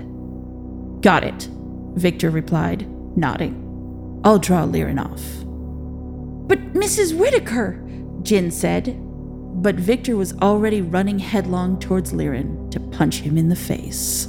Got 1.02 1.24
it, 1.24 1.50
Victor 1.96 2.30
replied, 2.30 2.88
nodding. 3.18 4.22
I'll 4.24 4.40
draw 4.40 4.66
Liren 4.66 5.04
off. 5.04 5.47
But 6.48 6.74
Mrs. 6.74 7.18
Whitaker, 7.18 7.84
Jinn 8.24 8.52
said. 8.52 8.98
But 9.62 9.76
Victor 9.76 10.16
was 10.16 10.34
already 10.42 10.82
running 10.82 11.20
headlong 11.20 11.80
towards 11.80 12.14
Liren 12.14 12.70
to 12.72 12.80
punch 12.80 13.22
him 13.22 13.38
in 13.38 13.50
the 13.50 13.56
face. 13.56 14.28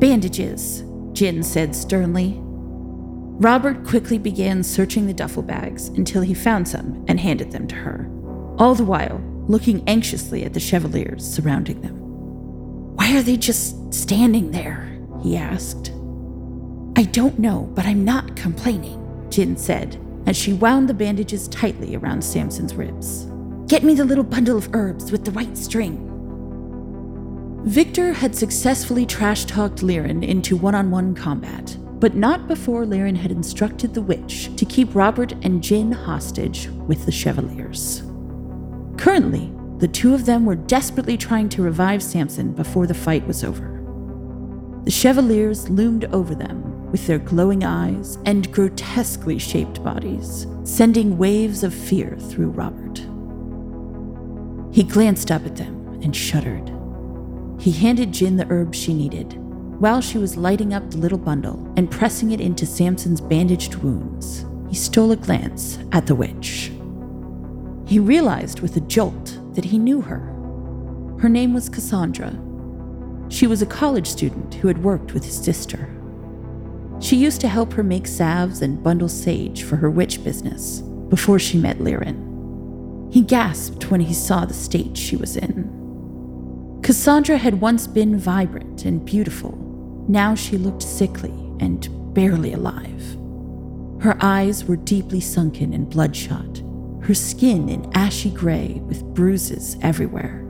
Bandages, 0.00 0.82
Jinn 1.12 1.42
said 1.42 1.76
sternly. 1.76 2.38
Robert 3.40 3.84
quickly 3.84 4.16
began 4.16 4.62
searching 4.62 5.06
the 5.06 5.12
duffel 5.12 5.42
bags 5.42 5.88
until 5.88 6.22
he 6.22 6.34
found 6.34 6.68
some 6.68 7.04
and 7.08 7.20
handed 7.20 7.50
them 7.52 7.66
to 7.68 7.74
her, 7.74 8.08
all 8.58 8.74
the 8.74 8.84
while 8.84 9.20
looking 9.48 9.86
anxiously 9.86 10.44
at 10.44 10.54
the 10.54 10.60
chevaliers 10.60 11.26
surrounding 11.26 11.80
them. 11.82 11.99
Why 13.10 13.18
are 13.18 13.22
they 13.22 13.36
just 13.36 13.92
standing 13.92 14.52
there? 14.52 14.88
he 15.20 15.36
asked. 15.36 15.90
I 16.96 17.02
don't 17.10 17.40
know, 17.40 17.68
but 17.74 17.84
I'm 17.84 18.04
not 18.04 18.36
complaining, 18.36 19.26
Jinn 19.30 19.56
said 19.56 19.98
as 20.28 20.36
she 20.36 20.52
wound 20.52 20.88
the 20.88 20.94
bandages 20.94 21.48
tightly 21.48 21.96
around 21.96 22.22
Samson's 22.22 22.76
ribs. 22.76 23.26
Get 23.66 23.82
me 23.82 23.94
the 23.94 24.04
little 24.04 24.22
bundle 24.22 24.56
of 24.56 24.72
herbs 24.74 25.10
with 25.10 25.24
the 25.24 25.32
white 25.32 25.58
string. 25.58 26.06
Victor 27.64 28.12
had 28.12 28.36
successfully 28.36 29.04
trash 29.04 29.44
talked 29.44 29.80
Liren 29.80 30.24
into 30.24 30.56
one 30.56 30.76
on 30.76 30.92
one 30.92 31.12
combat, 31.12 31.76
but 31.98 32.14
not 32.14 32.46
before 32.46 32.84
Liren 32.84 33.16
had 33.16 33.32
instructed 33.32 33.92
the 33.92 34.02
witch 34.02 34.54
to 34.54 34.64
keep 34.64 34.94
Robert 34.94 35.32
and 35.42 35.64
Jinn 35.64 35.90
hostage 35.90 36.68
with 36.86 37.06
the 37.06 37.12
Chevaliers. 37.12 38.04
Currently, 38.98 39.50
the 39.80 39.88
two 39.88 40.14
of 40.14 40.26
them 40.26 40.44
were 40.44 40.56
desperately 40.56 41.16
trying 41.16 41.48
to 41.48 41.62
revive 41.62 42.02
Samson 42.02 42.52
before 42.52 42.86
the 42.86 42.94
fight 42.94 43.26
was 43.26 43.42
over. 43.42 43.80
The 44.84 44.90
Chevaliers 44.90 45.70
loomed 45.70 46.04
over 46.06 46.34
them 46.34 46.90
with 46.90 47.06
their 47.06 47.18
glowing 47.18 47.64
eyes 47.64 48.18
and 48.26 48.52
grotesquely 48.52 49.38
shaped 49.38 49.82
bodies, 49.82 50.46
sending 50.64 51.16
waves 51.16 51.62
of 51.62 51.72
fear 51.72 52.16
through 52.18 52.50
Robert. 52.50 52.98
He 54.74 54.82
glanced 54.82 55.30
up 55.30 55.46
at 55.46 55.56
them 55.56 56.00
and 56.02 56.14
shuddered. 56.14 56.70
He 57.58 57.72
handed 57.72 58.12
Jinn 58.12 58.36
the 58.36 58.46
herb 58.50 58.74
she 58.74 58.92
needed, 58.92 59.34
while 59.80 60.02
she 60.02 60.18
was 60.18 60.36
lighting 60.36 60.74
up 60.74 60.90
the 60.90 60.98
little 60.98 61.18
bundle 61.18 61.72
and 61.76 61.90
pressing 61.90 62.32
it 62.32 62.40
into 62.40 62.66
Samson's 62.66 63.20
bandaged 63.20 63.76
wounds. 63.76 64.44
He 64.68 64.74
stole 64.74 65.12
a 65.12 65.16
glance 65.16 65.78
at 65.92 66.06
the 66.06 66.14
witch. 66.14 66.70
He 67.86 67.98
realized 67.98 68.60
with 68.60 68.76
a 68.76 68.80
jolt 68.80 69.39
that 69.54 69.64
he 69.64 69.78
knew 69.78 70.00
her. 70.00 70.18
Her 71.20 71.28
name 71.28 71.52
was 71.54 71.68
Cassandra. 71.68 72.38
She 73.28 73.46
was 73.46 73.62
a 73.62 73.66
college 73.66 74.08
student 74.08 74.54
who 74.54 74.68
had 74.68 74.82
worked 74.82 75.14
with 75.14 75.24
his 75.24 75.36
sister. 75.36 75.88
She 77.00 77.16
used 77.16 77.40
to 77.40 77.48
help 77.48 77.72
her 77.72 77.82
make 77.82 78.06
salves 78.06 78.62
and 78.62 78.82
bundle 78.82 79.08
sage 79.08 79.62
for 79.62 79.76
her 79.76 79.90
witch 79.90 80.22
business 80.22 80.80
before 81.08 81.38
she 81.38 81.58
met 81.58 81.78
Liren. 81.78 83.12
He 83.12 83.22
gasped 83.22 83.90
when 83.90 84.00
he 84.00 84.14
saw 84.14 84.44
the 84.44 84.54
state 84.54 84.96
she 84.96 85.16
was 85.16 85.36
in. 85.36 86.80
Cassandra 86.82 87.38
had 87.38 87.60
once 87.60 87.86
been 87.86 88.18
vibrant 88.18 88.84
and 88.84 89.04
beautiful. 89.04 89.56
Now 90.08 90.34
she 90.34 90.56
looked 90.56 90.82
sickly 90.82 91.34
and 91.60 91.88
barely 92.14 92.52
alive. 92.52 93.16
Her 94.00 94.16
eyes 94.20 94.64
were 94.64 94.76
deeply 94.76 95.20
sunken 95.20 95.74
and 95.74 95.90
bloodshot, 95.90 96.59
her 97.10 97.14
skin 97.14 97.68
an 97.68 97.90
ashy 97.92 98.30
gray 98.30 98.80
with 98.86 99.02
bruises 99.02 99.76
everywhere, 99.82 100.46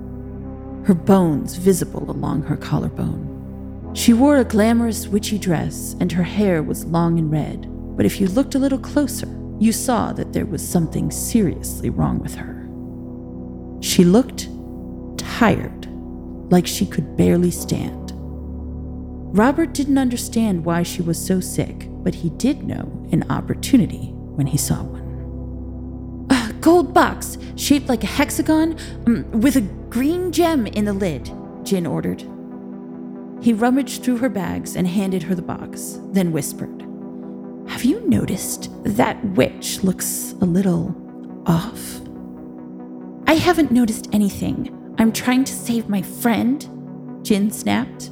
her 0.85 0.93
bones 0.93 1.57
visible 1.57 2.11
along 2.11 2.43
her 2.43 2.57
collarbone. 2.59 3.91
She 3.95 4.13
wore 4.13 4.37
a 4.37 4.45
glamorous 4.45 5.09
witchy 5.09 5.39
dress, 5.39 5.97
and 6.01 6.13
her 6.13 6.23
hair 6.23 6.63
was 6.63 6.85
long 6.85 7.19
and 7.19 7.33
red, 7.33 7.67
but 7.97 8.05
if 8.05 8.21
you 8.21 8.27
looked 8.27 8.57
a 8.57 8.59
little 8.59 8.79
closer, 8.79 9.27
you 9.59 9.73
saw 9.73 10.13
that 10.13 10.35
there 10.35 10.45
was 10.45 10.61
something 10.61 11.11
seriously 11.11 11.89
wrong 11.89 12.19
with 12.19 12.35
her. 12.35 12.69
She 13.81 14.05
looked 14.05 14.51
tired, 15.17 15.89
like 16.53 16.67
she 16.67 16.85
could 16.85 17.17
barely 17.17 17.51
stand. 17.51 18.13
Robert 19.35 19.73
didn't 19.73 19.97
understand 19.97 20.67
why 20.67 20.83
she 20.83 21.01
was 21.01 21.19
so 21.19 21.41
sick, 21.41 21.87
but 21.89 22.17
he 22.17 22.29
did 22.29 22.65
know 22.65 23.09
an 23.13 23.25
opportunity 23.31 24.11
when 24.13 24.47
he 24.47 24.59
saw 24.59 24.83
one 24.83 25.00
gold 26.61 26.93
box 26.93 27.39
shaped 27.57 27.89
like 27.89 28.05
a 28.05 28.09
hexagon 28.09 28.79
um, 29.07 29.31
with 29.41 29.57
a 29.57 29.63
green 29.91 30.33
gem 30.33 30.67
in 30.67 30.85
the 30.85 30.93
lid, 30.93 31.31
Jinn 31.65 31.87
ordered. 31.87 32.25
He 33.43 33.53
rummaged 33.53 34.03
through 34.03 34.19
her 34.19 34.29
bags 34.29 34.77
and 34.77 34.87
handed 34.87 35.23
her 35.25 35.35
the 35.35 35.43
box, 35.43 35.99
then 36.13 36.33
whispered, 36.33 36.83
Have 37.69 37.85
you 37.85 38.07
noticed 38.09 38.71
that 38.85 39.23
witch 39.31 39.83
looks 39.83 40.35
a 40.41 40.45
little 40.45 40.95
off? 41.47 42.01
I 43.27 43.35
haven't 43.35 43.71
noticed 43.71 44.09
anything. 44.13 44.77
I'm 44.99 45.13
trying 45.13 45.45
to 45.45 45.53
save 45.55 45.89
my 45.89 46.03
friend, 46.03 46.69
Jinn 47.23 47.51
snapped. 47.51 48.11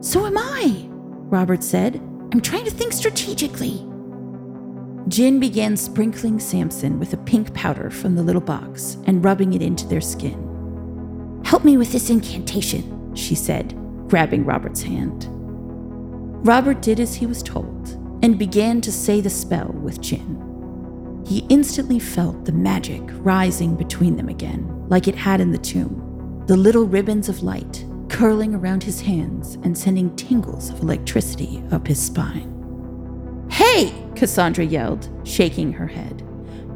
So 0.00 0.26
am 0.26 0.36
I, 0.36 0.86
Robert 0.90 1.64
said. 1.64 1.96
I'm 2.32 2.40
trying 2.40 2.64
to 2.64 2.70
think 2.70 2.92
strategically. 2.92 3.86
Jinn 5.08 5.38
began 5.38 5.76
sprinkling 5.76 6.40
Samson 6.40 6.98
with 6.98 7.12
a 7.12 7.18
pink 7.18 7.52
powder 7.52 7.90
from 7.90 8.14
the 8.14 8.22
little 8.22 8.40
box 8.40 8.96
and 9.06 9.22
rubbing 9.22 9.52
it 9.52 9.60
into 9.60 9.86
their 9.86 10.00
skin. 10.00 11.42
Help 11.44 11.62
me 11.62 11.76
with 11.76 11.92
this 11.92 12.08
incantation, 12.08 13.14
she 13.14 13.34
said, 13.34 13.74
grabbing 14.08 14.46
Robert's 14.46 14.82
hand. 14.82 15.26
Robert 16.46 16.80
did 16.80 17.00
as 17.00 17.14
he 17.14 17.26
was 17.26 17.42
told 17.42 17.90
and 18.22 18.38
began 18.38 18.80
to 18.80 18.90
say 18.90 19.20
the 19.20 19.28
spell 19.28 19.68
with 19.68 20.00
Jinn. 20.00 21.22
He 21.26 21.46
instantly 21.50 21.98
felt 21.98 22.46
the 22.46 22.52
magic 22.52 23.02
rising 23.16 23.76
between 23.76 24.16
them 24.16 24.30
again, 24.30 24.88
like 24.88 25.06
it 25.06 25.14
had 25.14 25.40
in 25.40 25.52
the 25.52 25.58
tomb. 25.58 26.44
The 26.46 26.56
little 26.56 26.86
ribbons 26.86 27.28
of 27.28 27.42
light 27.42 27.84
curling 28.08 28.54
around 28.54 28.82
his 28.82 29.02
hands 29.02 29.56
and 29.64 29.76
sending 29.76 30.16
tingles 30.16 30.70
of 30.70 30.80
electricity 30.80 31.62
up 31.72 31.86
his 31.86 32.00
spine. 32.00 32.50
Hey! 33.54 33.94
Cassandra 34.16 34.64
yelled, 34.64 35.08
shaking 35.22 35.72
her 35.74 35.86
head. 35.86 36.24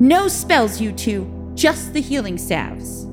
No 0.00 0.28
spells, 0.28 0.80
you 0.80 0.92
two, 0.92 1.50
just 1.56 1.92
the 1.92 2.00
healing 2.00 2.38
salves. 2.38 3.04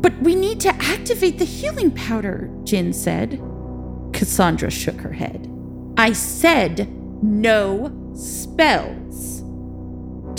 But 0.00 0.20
we 0.22 0.34
need 0.34 0.58
to 0.62 0.74
activate 0.82 1.38
the 1.38 1.44
healing 1.44 1.92
powder, 1.92 2.50
Jinn 2.64 2.92
said. 2.92 3.40
Cassandra 4.12 4.72
shook 4.72 5.00
her 5.02 5.12
head. 5.12 5.48
I 5.96 6.12
said 6.12 6.90
no 7.22 7.92
spells. 8.12 9.42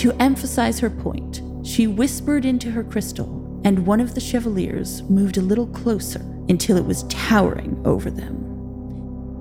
To 0.01 0.11
emphasize 0.19 0.77
her 0.81 0.89
point, 0.89 1.41
she 1.65 1.87
whispered 1.87 2.43
into 2.43 2.69
her 2.71 2.83
crystal, 2.83 3.61
and 3.63 3.87
one 3.87 4.01
of 4.01 4.13
the 4.13 4.19
Chevaliers 4.19 5.03
moved 5.03 5.37
a 5.37 5.41
little 5.41 5.67
closer 5.67 6.19
until 6.49 6.75
it 6.75 6.85
was 6.85 7.03
towering 7.03 7.81
over 7.85 8.11
them. 8.11 8.40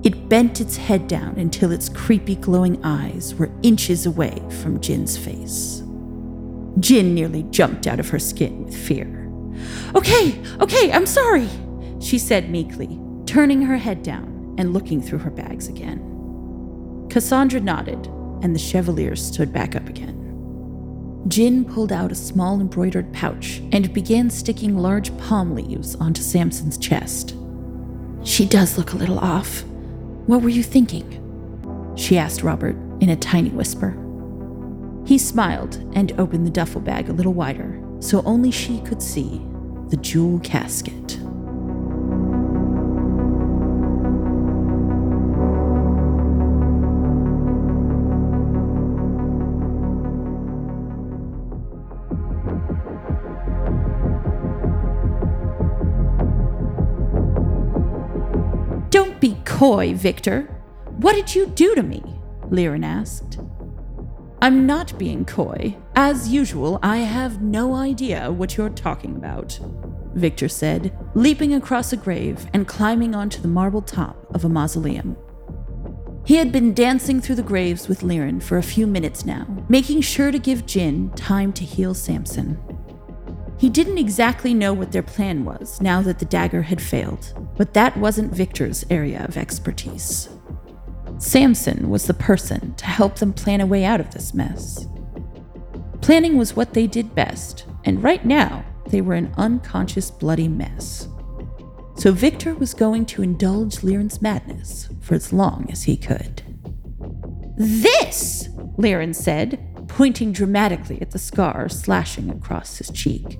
It 0.03 0.29
bent 0.29 0.59
its 0.59 0.77
head 0.77 1.07
down 1.07 1.35
until 1.37 1.71
its 1.71 1.89
creepy 1.89 2.35
glowing 2.35 2.83
eyes 2.83 3.35
were 3.35 3.51
inches 3.61 4.05
away 4.05 4.41
from 4.61 4.81
Jinn's 4.81 5.17
face. 5.17 5.83
Jinn 6.79 7.13
nearly 7.13 7.43
jumped 7.43 7.85
out 7.85 7.99
of 7.99 8.09
her 8.09 8.19
skin 8.19 8.65
with 8.65 8.75
fear. 8.75 9.29
Okay, 9.93 10.41
okay, 10.59 10.91
I'm 10.91 11.05
sorry, 11.05 11.47
she 11.99 12.17
said 12.17 12.49
meekly, 12.49 12.99
turning 13.25 13.61
her 13.61 13.77
head 13.77 14.01
down 14.01 14.55
and 14.57 14.73
looking 14.73 15.01
through 15.01 15.19
her 15.19 15.29
bags 15.29 15.67
again. 15.67 17.07
Cassandra 17.09 17.59
nodded, 17.59 18.07
and 18.41 18.55
the 18.55 18.59
Chevalier 18.59 19.15
stood 19.15 19.53
back 19.53 19.75
up 19.75 19.87
again. 19.87 20.17
Jinn 21.27 21.63
pulled 21.63 21.91
out 21.91 22.11
a 22.11 22.15
small 22.15 22.59
embroidered 22.59 23.13
pouch 23.13 23.61
and 23.71 23.93
began 23.93 24.29
sticking 24.29 24.77
large 24.77 25.15
palm 25.19 25.53
leaves 25.53 25.95
onto 25.95 26.21
Samson's 26.21 26.77
chest. 26.77 27.35
She 28.23 28.45
does 28.45 28.77
look 28.77 28.93
a 28.93 28.97
little 28.97 29.19
off. 29.19 29.63
What 30.27 30.41
were 30.41 30.49
you 30.49 30.63
thinking? 30.63 31.17
She 31.95 32.17
asked 32.17 32.43
Robert 32.43 32.75
in 32.99 33.09
a 33.09 33.15
tiny 33.15 33.49
whisper. 33.49 33.97
He 35.05 35.17
smiled 35.17 35.75
and 35.93 36.13
opened 36.19 36.45
the 36.45 36.51
duffel 36.51 36.81
bag 36.81 37.09
a 37.09 37.13
little 37.13 37.33
wider 37.33 37.81
so 37.99 38.21
only 38.25 38.51
she 38.51 38.79
could 38.81 39.01
see 39.01 39.41
the 39.89 39.97
jewel 39.97 40.39
casket. 40.39 41.20
Coy, 59.61 59.93
Victor. 59.93 60.49
What 60.97 61.13
did 61.13 61.35
you 61.35 61.45
do 61.45 61.75
to 61.75 61.83
me? 61.83 62.01
Liren 62.49 62.83
asked. 62.83 63.37
I'm 64.41 64.65
not 64.65 64.97
being 64.97 65.23
coy. 65.23 65.77
As 65.95 66.29
usual, 66.29 66.79
I 66.81 66.97
have 66.97 67.43
no 67.43 67.75
idea 67.75 68.31
what 68.31 68.57
you're 68.57 68.71
talking 68.71 69.15
about, 69.15 69.59
Victor 70.15 70.49
said, 70.49 70.97
leaping 71.13 71.53
across 71.53 71.93
a 71.93 71.95
grave 71.95 72.47
and 72.55 72.67
climbing 72.67 73.13
onto 73.13 73.39
the 73.39 73.47
marble 73.47 73.83
top 73.83 74.25
of 74.33 74.43
a 74.43 74.49
mausoleum. 74.49 75.15
He 76.25 76.37
had 76.37 76.51
been 76.51 76.73
dancing 76.73 77.21
through 77.21 77.35
the 77.35 77.43
graves 77.43 77.87
with 77.87 78.01
Liren 78.01 78.41
for 78.41 78.57
a 78.57 78.63
few 78.63 78.87
minutes 78.87 79.27
now, 79.27 79.45
making 79.69 80.01
sure 80.01 80.31
to 80.31 80.39
give 80.39 80.65
Jinn 80.65 81.11
time 81.11 81.53
to 81.53 81.63
heal 81.63 81.93
Samson. 81.93 82.57
He 83.61 83.69
didn't 83.69 83.99
exactly 83.99 84.55
know 84.55 84.73
what 84.73 84.91
their 84.91 85.03
plan 85.03 85.45
was 85.45 85.79
now 85.81 86.01
that 86.01 86.17
the 86.17 86.25
dagger 86.25 86.63
had 86.63 86.81
failed, 86.81 87.31
but 87.55 87.75
that 87.75 87.95
wasn't 87.95 88.33
Victor's 88.33 88.83
area 88.89 89.23
of 89.23 89.37
expertise. 89.37 90.29
Samson 91.19 91.91
was 91.91 92.07
the 92.07 92.15
person 92.15 92.73
to 92.73 92.87
help 92.87 93.17
them 93.17 93.31
plan 93.31 93.61
a 93.61 93.67
way 93.67 93.85
out 93.85 93.99
of 93.99 94.09
this 94.09 94.33
mess. 94.33 94.87
Planning 96.01 96.39
was 96.39 96.55
what 96.55 96.73
they 96.73 96.87
did 96.87 97.13
best, 97.13 97.65
and 97.85 98.01
right 98.01 98.25
now, 98.25 98.65
they 98.87 98.99
were 98.99 99.13
an 99.13 99.31
unconscious, 99.37 100.09
bloody 100.09 100.47
mess. 100.47 101.07
So 101.97 102.11
Victor 102.11 102.55
was 102.55 102.73
going 102.73 103.05
to 103.05 103.21
indulge 103.21 103.83
Liren's 103.83 104.23
madness 104.23 104.89
for 105.01 105.13
as 105.13 105.31
long 105.31 105.67
as 105.69 105.83
he 105.83 105.97
could. 105.97 106.41
This, 107.57 108.47
Liren 108.79 109.13
said, 109.13 109.67
pointing 109.87 110.31
dramatically 110.31 110.99
at 110.99 111.11
the 111.11 111.19
scar 111.19 111.69
slashing 111.69 112.31
across 112.31 112.79
his 112.79 112.89
cheek. 112.89 113.37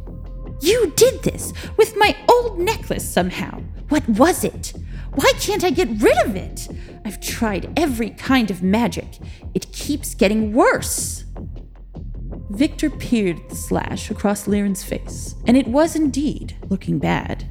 You 0.62 0.94
did 0.96 1.24
this 1.24 1.54
with 1.76 1.98
my 1.98 2.16
old 2.30 2.60
necklace 2.60 3.08
somehow. 3.08 3.62
What 3.90 4.08
was 4.08 4.44
it? 4.44 4.74
Why 5.16 5.34
can't 5.40 5.64
I 5.64 5.72
get 5.72 6.02
rid 6.02 6.18
of 6.26 6.36
it? 6.36 6.68
I've 7.04 7.20
tried 7.20 7.74
every 7.78 8.12
kind 8.12 8.50
of 8.52 8.64
magic. 8.64 9.18
It 9.54 9.72
keeps 9.74 10.14
getting 10.14 10.54
worse. 10.54 11.26
Victor 12.52 12.90
peered 12.90 13.40
at 13.40 13.50
the 13.50 13.56
slash 13.56 14.12
across 14.12 14.48
Liren's 14.48 14.84
face, 14.84 15.36
and 15.48 15.58
it 15.58 15.68
was 15.68 15.96
indeed 15.96 16.56
looking 16.70 17.00
bad. 17.00 17.50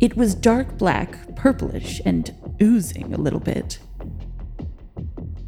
It 0.00 0.16
was 0.16 0.34
dark 0.34 0.76
black, 0.76 1.36
purplish, 1.36 2.00
and 2.04 2.34
oozing 2.60 3.14
a 3.14 3.18
little 3.18 3.40
bit. 3.40 3.78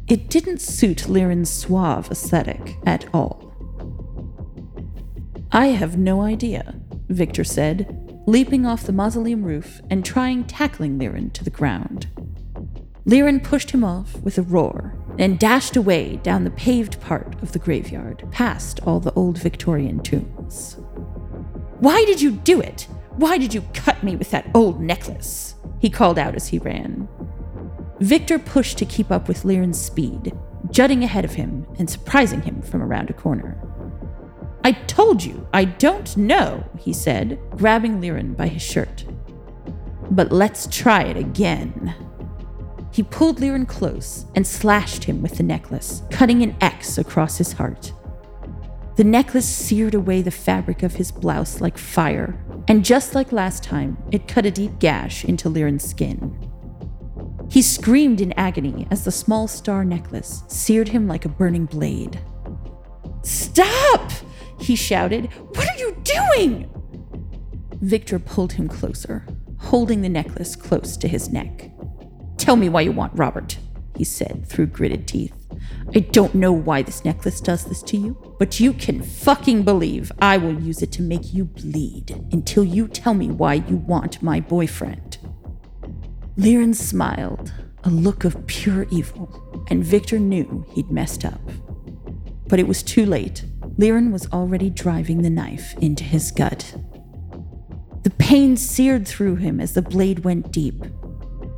It 0.07 0.29
didn't 0.29 0.61
suit 0.61 1.09
Liren's 1.09 1.49
suave 1.49 2.09
aesthetic 2.09 2.77
at 2.85 3.05
all. 3.13 3.46
I 5.51 5.67
have 5.67 5.97
no 5.97 6.21
idea, 6.21 6.75
Victor 7.07 7.43
said, 7.45 8.21
leaping 8.27 8.65
off 8.65 8.83
the 8.83 8.91
mausoleum 8.91 9.43
roof 9.43 9.81
and 9.89 10.03
trying 10.03 10.43
tackling 10.43 10.99
Liren 10.99 11.31
to 11.33 11.43
the 11.43 11.49
ground. 11.49 12.07
Liren 13.05 13.41
pushed 13.41 13.71
him 13.71 13.83
off 13.83 14.19
with 14.21 14.37
a 14.37 14.41
roar 14.41 14.93
and 15.17 15.39
dashed 15.39 15.77
away 15.77 16.17
down 16.17 16.43
the 16.43 16.51
paved 16.51 16.99
part 16.99 17.41
of 17.41 17.53
the 17.53 17.59
graveyard, 17.59 18.27
past 18.31 18.81
all 18.85 18.99
the 18.99 19.13
old 19.13 19.37
Victorian 19.37 20.03
tombs. 20.03 20.75
Why 21.79 22.03
did 22.03 22.21
you 22.21 22.31
do 22.31 22.59
it? 22.59 22.87
Why 23.11 23.37
did 23.37 23.53
you 23.53 23.61
cut 23.73 24.03
me 24.03 24.17
with 24.17 24.29
that 24.31 24.49
old 24.53 24.81
necklace? 24.81 25.55
He 25.79 25.89
called 25.89 26.19
out 26.19 26.35
as 26.35 26.47
he 26.47 26.59
ran. 26.59 27.07
Victor 27.99 28.37
pushed 28.37 28.77
to 28.79 28.85
keep 28.85 29.11
up 29.11 29.27
with 29.29 29.43
Liren's 29.43 29.81
speed, 29.81 30.33
jutting 30.71 31.03
ahead 31.03 31.23
of 31.23 31.33
him 31.33 31.65
and 31.79 31.89
surprising 31.89 32.41
him 32.41 32.61
from 32.61 32.83
around 32.83 33.09
a 33.09 33.13
corner. 33.13 33.57
I 34.67 34.73
told 34.73 35.23
you, 35.23 35.47
I 35.53 35.63
don't 35.63 36.17
know, 36.17 36.61
he 36.77 36.91
said, 36.91 37.39
grabbing 37.51 38.01
Liren 38.01 38.35
by 38.35 38.49
his 38.49 38.61
shirt. 38.61 39.05
But 40.11 40.33
let's 40.33 40.67
try 40.67 41.03
it 41.03 41.15
again. 41.15 41.95
He 42.91 43.01
pulled 43.01 43.37
Liren 43.37 43.65
close 43.65 44.25
and 44.35 44.45
slashed 44.45 45.05
him 45.05 45.21
with 45.21 45.37
the 45.37 45.43
necklace, 45.43 46.01
cutting 46.11 46.43
an 46.43 46.53
X 46.59 46.97
across 46.97 47.37
his 47.37 47.53
heart. 47.53 47.93
The 48.97 49.05
necklace 49.05 49.47
seared 49.47 49.93
away 49.93 50.21
the 50.21 50.31
fabric 50.31 50.83
of 50.83 50.95
his 50.95 51.13
blouse 51.13 51.61
like 51.61 51.77
fire, 51.77 52.37
and 52.67 52.83
just 52.83 53.15
like 53.15 53.31
last 53.31 53.63
time, 53.63 53.97
it 54.11 54.27
cut 54.27 54.45
a 54.45 54.51
deep 54.51 54.79
gash 54.79 55.23
into 55.23 55.49
Liren's 55.49 55.89
skin. 55.89 56.37
He 57.49 57.61
screamed 57.61 58.19
in 58.19 58.33
agony 58.33 58.85
as 58.91 59.05
the 59.05 59.13
small 59.13 59.47
star 59.47 59.85
necklace 59.85 60.43
seared 60.49 60.89
him 60.89 61.07
like 61.07 61.23
a 61.23 61.29
burning 61.29 61.67
blade. 61.67 62.19
Stop! 63.23 64.11
He 64.59 64.75
shouted. 64.75 65.31
What 65.55 65.69
are 65.69 65.77
you 65.77 65.95
doing? 66.03 66.69
Victor 67.81 68.19
pulled 68.19 68.53
him 68.53 68.67
closer, 68.67 69.25
holding 69.59 70.01
the 70.01 70.09
necklace 70.09 70.55
close 70.55 70.97
to 70.97 71.07
his 71.07 71.29
neck. 71.29 71.71
Tell 72.37 72.55
me 72.55 72.69
why 72.69 72.81
you 72.81 72.91
want 72.91 73.17
Robert, 73.17 73.57
he 73.95 74.03
said 74.03 74.45
through 74.47 74.67
gritted 74.67 75.07
teeth. 75.07 75.33
I 75.95 75.99
don't 75.99 76.35
know 76.35 76.51
why 76.51 76.81
this 76.81 77.05
necklace 77.05 77.39
does 77.39 77.65
this 77.65 77.81
to 77.83 77.97
you, 77.97 78.35
but 78.39 78.59
you 78.59 78.73
can 78.73 79.01
fucking 79.01 79.63
believe 79.63 80.11
I 80.19 80.37
will 80.37 80.59
use 80.59 80.81
it 80.81 80.91
to 80.93 81.01
make 81.01 81.33
you 81.33 81.45
bleed 81.45 82.11
until 82.31 82.63
you 82.63 82.87
tell 82.87 83.13
me 83.13 83.29
why 83.29 83.55
you 83.55 83.77
want 83.77 84.21
my 84.21 84.39
boyfriend. 84.39 85.17
Liren 86.37 86.75
smiled, 86.75 87.53
a 87.83 87.89
look 87.89 88.23
of 88.23 88.45
pure 88.47 88.85
evil, 88.91 89.65
and 89.69 89.83
Victor 89.83 90.19
knew 90.19 90.65
he'd 90.73 90.91
messed 90.91 91.25
up. 91.25 91.41
But 92.47 92.59
it 92.59 92.67
was 92.67 92.83
too 92.83 93.05
late. 93.05 93.45
Liren 93.77 94.11
was 94.11 94.27
already 94.31 94.71
driving 94.71 95.21
the 95.21 95.29
knife 95.29 95.75
into 95.77 96.03
his 96.03 96.31
gut. 96.31 96.75
The 98.01 98.09
pain 98.09 98.57
seared 98.57 99.07
through 99.07 99.35
him 99.35 99.59
as 99.59 99.73
the 99.73 99.83
blade 99.83 100.23
went 100.23 100.51
deep. 100.51 100.83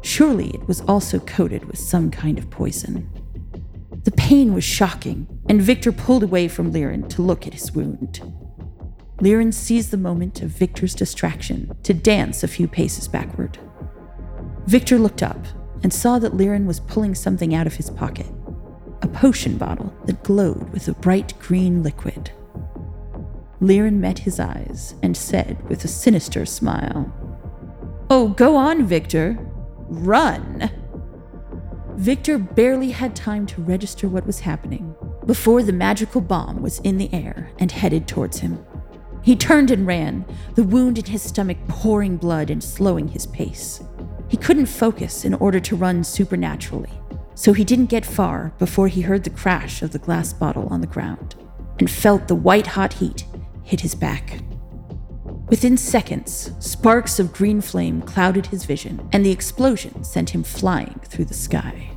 Surely 0.01 0.49
it 0.49 0.67
was 0.67 0.81
also 0.81 1.19
coated 1.19 1.63
with 1.65 1.79
some 1.79 2.11
kind 2.11 2.37
of 2.37 2.49
poison. 2.49 3.09
The 4.03 4.11
pain 4.11 4.53
was 4.53 4.65
shocking, 4.65 5.27
and 5.47 5.61
Victor 5.61 5.93
pulled 5.93 6.23
away 6.23 6.49
from 6.49 6.73
Liren 6.73 7.07
to 7.09 7.21
look 7.21 7.47
at 7.47 7.53
his 7.53 7.71
wound. 7.71 8.21
Liren 9.21 9.53
seized 9.53 9.91
the 9.91 9.97
moment 9.97 10.41
of 10.41 10.49
Victor's 10.49 10.95
distraction 10.95 11.71
to 11.83 11.93
dance 11.93 12.43
a 12.43 12.49
few 12.49 12.67
paces 12.67 13.07
backward. 13.07 13.57
Victor 14.65 14.99
looked 14.99 15.23
up 15.23 15.45
and 15.83 15.93
saw 15.93 16.19
that 16.19 16.33
Liren 16.33 16.65
was 16.65 16.81
pulling 16.81 17.15
something 17.15 17.55
out 17.55 17.67
of 17.67 17.75
his 17.75 17.89
pocket 17.89 18.27
potion 19.19 19.57
bottle 19.57 19.93
that 20.05 20.23
glowed 20.23 20.69
with 20.69 20.87
a 20.87 20.93
bright 20.93 21.37
green 21.39 21.83
liquid. 21.83 22.31
Liren 23.59 23.95
met 23.95 24.19
his 24.19 24.39
eyes 24.39 24.95
and 25.03 25.17
said 25.17 25.61
with 25.67 25.83
a 25.83 25.89
sinister 25.89 26.45
smile, 26.45 27.13
Oh, 28.09 28.29
go 28.29 28.55
on, 28.55 28.85
Victor. 28.85 29.37
Run. 29.89 30.71
Victor 31.97 32.37
barely 32.37 32.91
had 32.91 33.13
time 33.13 33.45
to 33.47 33.61
register 33.61 34.07
what 34.07 34.25
was 34.25 34.39
happening 34.39 34.95
before 35.25 35.63
the 35.63 35.73
magical 35.73 36.21
bomb 36.21 36.61
was 36.61 36.79
in 36.79 36.97
the 36.97 37.13
air 37.13 37.51
and 37.59 37.73
headed 37.73 38.07
towards 38.07 38.39
him. 38.39 38.65
He 39.21 39.35
turned 39.35 39.69
and 39.69 39.85
ran, 39.85 40.25
the 40.55 40.63
wound 40.63 40.97
in 40.97 41.03
his 41.03 41.23
stomach 41.23 41.57
pouring 41.67 42.15
blood 42.15 42.49
and 42.49 42.63
slowing 42.63 43.09
his 43.09 43.27
pace. 43.27 43.83
He 44.29 44.37
couldn't 44.37 44.67
focus 44.67 45.25
in 45.25 45.33
order 45.33 45.59
to 45.59 45.75
run 45.75 46.05
supernaturally, 46.05 46.98
so 47.39 47.53
he 47.53 47.63
didn't 47.63 47.85
get 47.85 48.05
far 48.05 48.51
before 48.59 48.89
he 48.89 48.99
heard 48.99 49.23
the 49.23 49.29
crash 49.29 49.81
of 49.81 49.91
the 49.91 49.97
glass 49.97 50.33
bottle 50.33 50.67
on 50.67 50.81
the 50.81 50.87
ground 50.87 51.35
and 51.79 51.89
felt 51.89 52.27
the 52.27 52.35
white 52.35 52.67
hot 52.67 52.91
heat 52.91 53.23
hit 53.63 53.79
his 53.79 53.95
back. 53.95 54.41
Within 55.47 55.77
seconds, 55.77 56.51
sparks 56.59 57.17
of 57.17 57.31
green 57.31 57.61
flame 57.61 58.01
clouded 58.01 58.47
his 58.47 58.65
vision, 58.65 59.07
and 59.13 59.25
the 59.25 59.31
explosion 59.31 60.03
sent 60.03 60.31
him 60.31 60.43
flying 60.43 60.99
through 61.05 61.23
the 61.25 61.33
sky. 61.33 61.89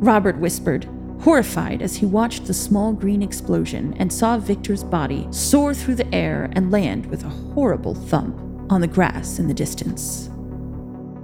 Robert 0.00 0.38
whispered, 0.38 0.88
horrified 1.20 1.82
as 1.82 1.96
he 1.96 2.06
watched 2.06 2.46
the 2.46 2.54
small 2.54 2.94
green 2.94 3.22
explosion 3.22 3.94
and 3.98 4.10
saw 4.10 4.38
Victor's 4.38 4.82
body 4.82 5.28
soar 5.30 5.74
through 5.74 5.96
the 5.96 6.14
air 6.14 6.48
and 6.52 6.70
land 6.70 7.04
with 7.06 7.22
a 7.22 7.28
horrible 7.28 7.94
thump 7.94 8.34
on 8.72 8.80
the 8.80 8.86
grass 8.86 9.38
in 9.38 9.46
the 9.46 9.52
distance. 9.52 10.30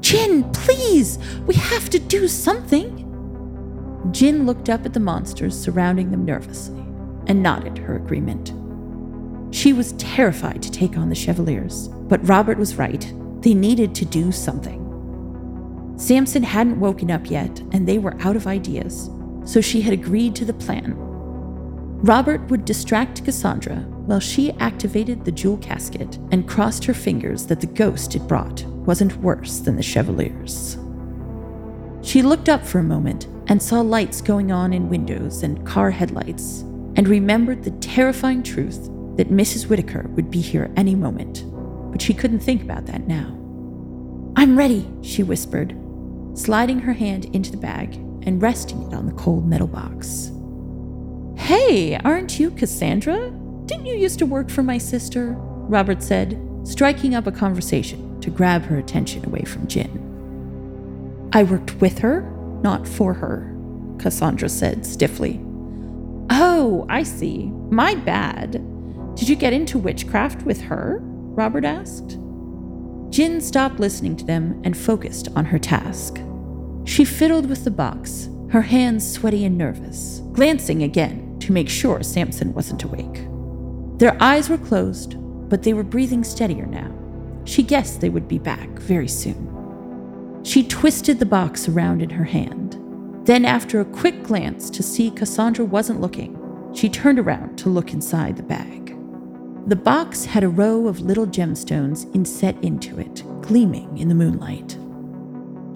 Jinn, 0.01 0.45
please! 0.53 1.19
We 1.47 1.55
have 1.55 1.89
to 1.91 1.99
do 1.99 2.29
something! 2.29 3.03
Jinn 4.13 4.45
looked 4.45 4.69
up 4.69 4.85
at 4.85 4.93
the 4.93 5.01
monsters 5.01 5.59
surrounding 5.59 6.11
them 6.11 6.27
nervously 6.27 6.85
and 7.27 7.43
nodded 7.43 7.79
her 7.79 7.97
agreement. 7.97 8.53
She 9.55 9.73
was 9.73 9.93
terrified 9.93 10.63
to 10.63 10.71
take 10.71 10.99
on 10.99 11.09
the 11.09 11.15
Chevaliers, 11.15 11.89
but 11.89 12.29
Robert 12.29 12.59
was 12.59 12.77
right. 12.77 13.13
They 13.41 13.55
needed 13.55 13.95
to 13.95 14.05
do 14.05 14.31
something. 14.33 14.86
Samson 15.97 16.43
hadn't 16.43 16.79
woken 16.79 17.11
up 17.11 17.31
yet, 17.31 17.61
and 17.73 17.87
they 17.87 17.99
were 17.99 18.17
out 18.21 18.37
of 18.37 18.47
ideas, 18.47 19.11
so 19.45 19.61
she 19.61 19.81
had 19.81 19.95
agreed 19.95 20.35
to 20.37 20.45
the 20.45 20.53
plan. 20.53 20.95
Robert 22.03 22.51
would 22.51 22.67
distract 22.67 23.25
Cassandra 23.25 23.77
while 23.77 24.21
she 24.21 24.53
activated 24.53 25.25
the 25.25 25.33
jewel 25.33 25.57
casket 25.57 26.17
and 26.31 26.47
crossed 26.47 26.85
her 26.85 26.95
fingers 26.95 27.47
that 27.47 27.61
the 27.61 27.67
ghost 27.67 28.15
it 28.15 28.29
brought 28.29 28.63
wasn't 28.65 29.17
worse 29.17 29.61
than 29.61 29.77
the 29.77 29.83
Chevaliers. 29.83 30.77
She 32.03 32.23
looked 32.23 32.49
up 32.49 32.65
for 32.65 32.79
a 32.79 32.85
moment 32.85 33.27
and 33.49 33.63
saw 33.63 33.81
lights 33.81 34.21
going 34.21 34.53
on 34.53 34.73
in 34.73 34.91
windows 34.91 35.43
and 35.43 35.67
car 35.67 35.91
headlights, 35.91 36.61
and 36.97 37.09
remembered 37.09 37.65
the 37.65 37.71
terrifying 37.73 38.43
truth 38.43 38.91
that 39.17 39.31
Mrs. 39.31 39.69
Whitaker 39.69 40.07
would 40.11 40.31
be 40.31 40.41
here 40.41 40.71
any 40.77 40.95
moment, 40.95 41.45
but 41.91 42.03
she 42.03 42.13
couldn't 42.13 42.41
think 42.41 42.63
about 42.63 42.87
that 42.87 43.09
now. 43.09 43.33
I'm 44.37 44.59
ready, 44.59 44.87
she 45.01 45.23
whispered, 45.23 45.75
sliding 46.37 46.79
her 46.79 46.93
hand 46.93 47.25
into 47.35 47.51
the 47.51 47.57
bag 47.57 47.95
and 48.23 48.41
resting 48.41 48.83
it 48.83 48.95
on 48.95 49.07
the 49.07 49.13
cold 49.13 49.49
metal 49.49 49.67
box. 49.67 50.31
Hey, 51.37 51.97
aren't 51.97 52.39
you 52.39 52.51
Cassandra? 52.51 53.31
Didn't 53.67 53.87
you 53.87 53.97
used 53.97 54.19
to 54.21 54.27
work 54.27 54.51
for 54.51 54.63
my 54.63 54.79
sister? 54.79 55.35
Robert 55.37 56.03
said, 56.03 56.41
striking 56.65 57.15
up 57.15 57.27
a 57.27 57.33
conversation 57.33 58.21
to 58.21 58.31
grab 58.31 58.63
her 58.65 58.79
attention 58.79 59.25
away 59.25 59.43
from 59.43 59.67
Jinn. 59.67 61.31
I 61.33 61.43
worked 61.43 61.81
with 61.81 61.99
her, 61.99 62.23
not 62.63 62.87
for 62.87 63.15
her, 63.15 63.53
Cassandra 63.99 64.49
said 64.49 64.87
stiffly. 64.87 65.41
Oh, 66.31 66.87
I 66.89 67.03
see. 67.03 67.47
My 67.71 67.95
bad. 67.95 68.53
Did 69.15 69.29
you 69.29 69.37
get 69.37 69.53
into 69.53 69.79
witchcraft 69.79 70.43
with 70.43 70.61
her? 70.63 70.99
Robert 71.03 71.65
asked. 71.65 72.19
Jinn 73.11 73.41
stopped 73.41 73.79
listening 73.79 74.17
to 74.17 74.25
them 74.25 74.61
and 74.65 74.77
focused 74.77 75.29
on 75.37 75.45
her 75.45 75.59
task. 75.59 76.19
She 76.87 77.05
fiddled 77.05 77.49
with 77.49 77.65
the 77.65 77.71
box, 77.71 78.29
her 78.49 78.63
hands 78.63 79.13
sweaty 79.13 79.45
and 79.45 79.59
nervous, 79.59 80.23
glancing 80.33 80.85
again 80.85 81.39
to 81.41 81.53
make 81.53 81.69
sure 81.69 82.03
Samson 82.03 82.55
wasn't 82.55 82.85
awake. 82.85 83.27
Their 83.99 84.17
eyes 84.23 84.49
were 84.49 84.57
closed, 84.57 85.17
but 85.51 85.65
they 85.65 85.75
were 85.75 85.83
breathing 85.83 86.23
steadier 86.23 86.65
now. 86.65 86.93
She 87.45 87.65
guessed 87.65 88.01
they 88.01 88.09
would 88.09 88.29
be 88.29 88.39
back 88.39 88.69
very 88.79 89.09
soon. 89.09 90.41
She 90.45 90.67
twisted 90.67 91.19
the 91.19 91.27
box 91.27 91.69
around 91.69 92.03
in 92.03 92.11
her 92.11 92.25
hand. 92.25 92.79
Then, 93.27 93.45
after 93.45 93.81
a 93.81 93.85
quick 93.85 94.23
glance 94.23 94.71
to 94.71 94.83
see 94.83 95.11
Cassandra 95.11 95.65
wasn't 95.65 96.01
looking, 96.01 96.39
she 96.73 96.89
turned 96.89 97.19
around 97.19 97.59
to 97.59 97.69
look 97.69 97.93
inside 97.93 98.37
the 98.37 98.45
bag. 98.45 98.97
The 99.67 99.75
box 99.75 100.25
had 100.25 100.45
a 100.45 100.49
row 100.49 100.87
of 100.87 101.01
little 101.01 101.27
gemstones 101.27 102.15
inset 102.15 102.57
into 102.63 103.01
it, 103.01 103.25
gleaming 103.43 103.99
in 103.99 104.09
the 104.09 104.15
moonlight. 104.15 104.79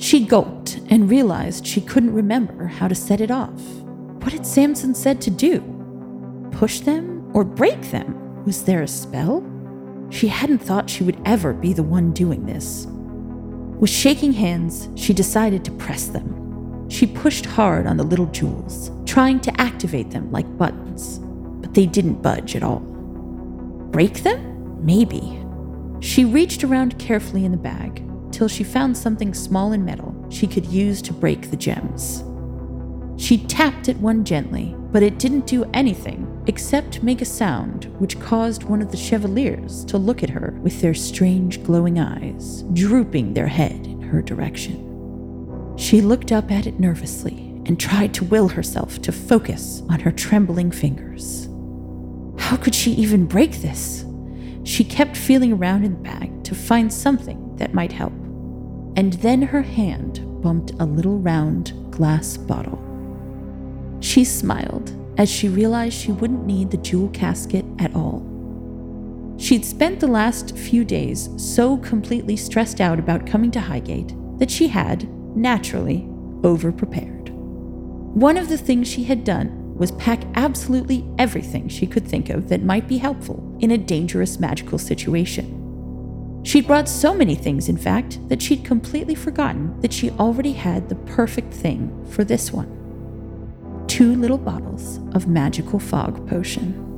She 0.00 0.24
gulped 0.24 0.80
and 0.88 1.10
realized 1.10 1.66
she 1.66 1.82
couldn't 1.82 2.14
remember 2.14 2.64
how 2.64 2.88
to 2.88 2.94
set 2.94 3.20
it 3.20 3.30
off. 3.30 3.60
What 4.22 4.32
had 4.32 4.46
Samson 4.46 4.94
said 4.94 5.20
to 5.20 5.30
do? 5.30 5.60
Push 6.52 6.80
them 6.80 7.30
or 7.34 7.44
break 7.44 7.82
them? 7.90 8.42
Was 8.46 8.64
there 8.64 8.80
a 8.80 8.88
spell? 8.88 9.46
She 10.08 10.28
hadn't 10.28 10.60
thought 10.60 10.88
she 10.88 11.04
would 11.04 11.20
ever 11.26 11.52
be 11.52 11.74
the 11.74 11.82
one 11.82 12.12
doing 12.12 12.46
this. 12.46 12.86
With 13.78 13.90
shaking 13.90 14.32
hands, 14.32 14.88
she 14.94 15.12
decided 15.12 15.66
to 15.66 15.72
press 15.72 16.06
them. 16.06 16.88
She 16.88 17.06
pushed 17.06 17.44
hard 17.44 17.86
on 17.86 17.98
the 17.98 18.02
little 18.02 18.26
jewels, 18.26 18.90
trying 19.04 19.38
to 19.40 19.60
activate 19.60 20.10
them 20.10 20.32
like 20.32 20.56
buttons, 20.56 21.18
but 21.60 21.74
they 21.74 21.84
didn't 21.84 22.22
budge 22.22 22.56
at 22.56 22.62
all. 22.62 22.80
Break 23.90 24.22
them? 24.22 24.82
Maybe. 24.82 25.38
She 26.00 26.24
reached 26.24 26.64
around 26.64 26.98
carefully 26.98 27.44
in 27.44 27.50
the 27.50 27.58
bag 27.58 28.02
till 28.40 28.48
she 28.48 28.64
found 28.64 28.96
something 28.96 29.34
small 29.34 29.72
and 29.72 29.84
metal 29.84 30.14
she 30.30 30.46
could 30.46 30.64
use 30.64 31.02
to 31.02 31.12
break 31.12 31.50
the 31.50 31.56
gems. 31.58 32.24
She 33.22 33.36
tapped 33.36 33.90
at 33.90 33.98
one 33.98 34.24
gently, 34.24 34.74
but 34.90 35.02
it 35.02 35.18
didn't 35.18 35.46
do 35.46 35.70
anything 35.74 36.42
except 36.46 37.02
make 37.02 37.20
a 37.20 37.26
sound 37.26 37.94
which 37.98 38.18
caused 38.18 38.62
one 38.62 38.80
of 38.80 38.90
the 38.90 38.96
chevaliers 38.96 39.84
to 39.84 39.98
look 39.98 40.22
at 40.22 40.30
her 40.30 40.58
with 40.62 40.80
their 40.80 40.94
strange 40.94 41.62
glowing 41.62 41.98
eyes, 41.98 42.62
drooping 42.72 43.34
their 43.34 43.46
head 43.46 43.86
in 43.86 44.00
her 44.00 44.22
direction. 44.22 45.74
She 45.76 46.00
looked 46.00 46.32
up 46.32 46.50
at 46.50 46.66
it 46.66 46.80
nervously 46.80 47.60
and 47.66 47.78
tried 47.78 48.14
to 48.14 48.24
will 48.24 48.48
herself 48.48 49.02
to 49.02 49.12
focus 49.12 49.82
on 49.90 50.00
her 50.00 50.12
trembling 50.12 50.70
fingers. 50.70 51.46
How 52.38 52.56
could 52.56 52.74
she 52.74 52.92
even 52.92 53.26
break 53.26 53.60
this? 53.60 54.06
She 54.64 54.82
kept 54.82 55.14
feeling 55.14 55.52
around 55.52 55.84
in 55.84 55.92
the 55.92 55.98
bag 55.98 56.42
to 56.44 56.54
find 56.54 56.90
something 56.90 57.54
that 57.56 57.74
might 57.74 57.92
help. 57.92 58.14
And 58.96 59.14
then 59.14 59.42
her 59.42 59.62
hand 59.62 60.42
bumped 60.42 60.72
a 60.80 60.84
little 60.84 61.18
round 61.18 61.72
glass 61.90 62.36
bottle. 62.36 62.78
She 64.00 64.24
smiled 64.24 64.92
as 65.18 65.30
she 65.30 65.48
realized 65.48 65.94
she 65.94 66.12
wouldn't 66.12 66.46
need 66.46 66.70
the 66.70 66.78
jewel 66.78 67.08
casket 67.10 67.64
at 67.78 67.94
all. 67.94 68.26
She'd 69.38 69.64
spent 69.64 70.00
the 70.00 70.06
last 70.06 70.56
few 70.56 70.84
days 70.84 71.30
so 71.36 71.76
completely 71.78 72.36
stressed 72.36 72.80
out 72.80 72.98
about 72.98 73.26
coming 73.26 73.50
to 73.52 73.60
Highgate 73.60 74.14
that 74.38 74.50
she 74.50 74.68
had, 74.68 75.08
naturally, 75.36 76.06
overprepared. 76.42 77.30
One 77.30 78.36
of 78.36 78.48
the 78.48 78.58
things 78.58 78.88
she 78.88 79.04
had 79.04 79.24
done 79.24 79.76
was 79.76 79.92
pack 79.92 80.22
absolutely 80.34 81.06
everything 81.18 81.68
she 81.68 81.86
could 81.86 82.06
think 82.06 82.28
of 82.28 82.48
that 82.48 82.62
might 82.62 82.88
be 82.88 82.98
helpful 82.98 83.56
in 83.60 83.70
a 83.70 83.78
dangerous 83.78 84.38
magical 84.38 84.78
situation. 84.78 85.59
She'd 86.42 86.66
brought 86.66 86.88
so 86.88 87.14
many 87.14 87.34
things, 87.34 87.68
in 87.68 87.76
fact, 87.76 88.26
that 88.28 88.40
she'd 88.40 88.64
completely 88.64 89.14
forgotten 89.14 89.78
that 89.80 89.92
she 89.92 90.10
already 90.12 90.52
had 90.52 90.88
the 90.88 90.94
perfect 90.94 91.52
thing 91.52 92.06
for 92.10 92.24
this 92.24 92.52
one 92.52 92.76
two 93.86 94.14
little 94.14 94.38
bottles 94.38 94.98
of 95.16 95.26
magical 95.26 95.80
fog 95.80 96.26
potion. 96.28 96.88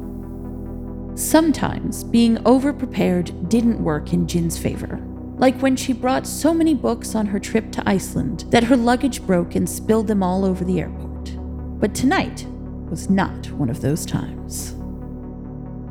Sometimes 1.17 2.05
being 2.05 2.37
overprepared 2.45 3.49
didn't 3.49 3.83
work 3.83 4.13
in 4.13 4.27
Jinn's 4.27 4.59
favor, 4.59 5.01
like 5.37 5.59
when 5.61 5.75
she 5.75 5.95
brought 5.95 6.27
so 6.27 6.53
many 6.53 6.75
books 6.75 7.15
on 7.15 7.27
her 7.27 7.39
trip 7.41 7.73
to 7.73 7.89
Iceland 7.89 8.45
that 8.51 8.65
her 8.65 8.77
luggage 8.77 9.23
broke 9.27 9.55
and 9.55 9.69
spilled 9.69 10.07
them 10.07 10.23
all 10.23 10.45
over 10.45 10.65
the 10.65 10.81
airport. 10.81 11.35
But 11.81 11.95
tonight 11.95 12.47
was 12.91 13.09
not 13.09 13.51
one 13.53 13.71
of 13.71 13.81
those 13.81 14.05
times. 14.05 14.75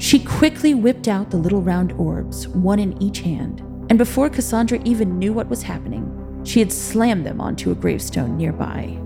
She 0.02 0.18
quickly 0.18 0.74
whipped 0.74 1.08
out 1.08 1.30
the 1.30 1.38
little 1.38 1.62
round 1.62 1.92
orbs, 1.92 2.48
one 2.48 2.80
in 2.80 3.00
each 3.00 3.20
hand, 3.20 3.60
and 3.88 4.00
before 4.00 4.32
Cassandra 4.32 4.82
even 4.84 5.20
knew 5.20 5.32
what 5.32 5.48
was 5.48 5.62
happening, 5.62 6.42
she 6.44 6.58
had 6.58 6.74
slammed 6.74 7.24
them 7.24 7.40
onto 7.40 7.70
a 7.70 7.76
gravestone 7.76 8.36
nearby. 8.36 8.98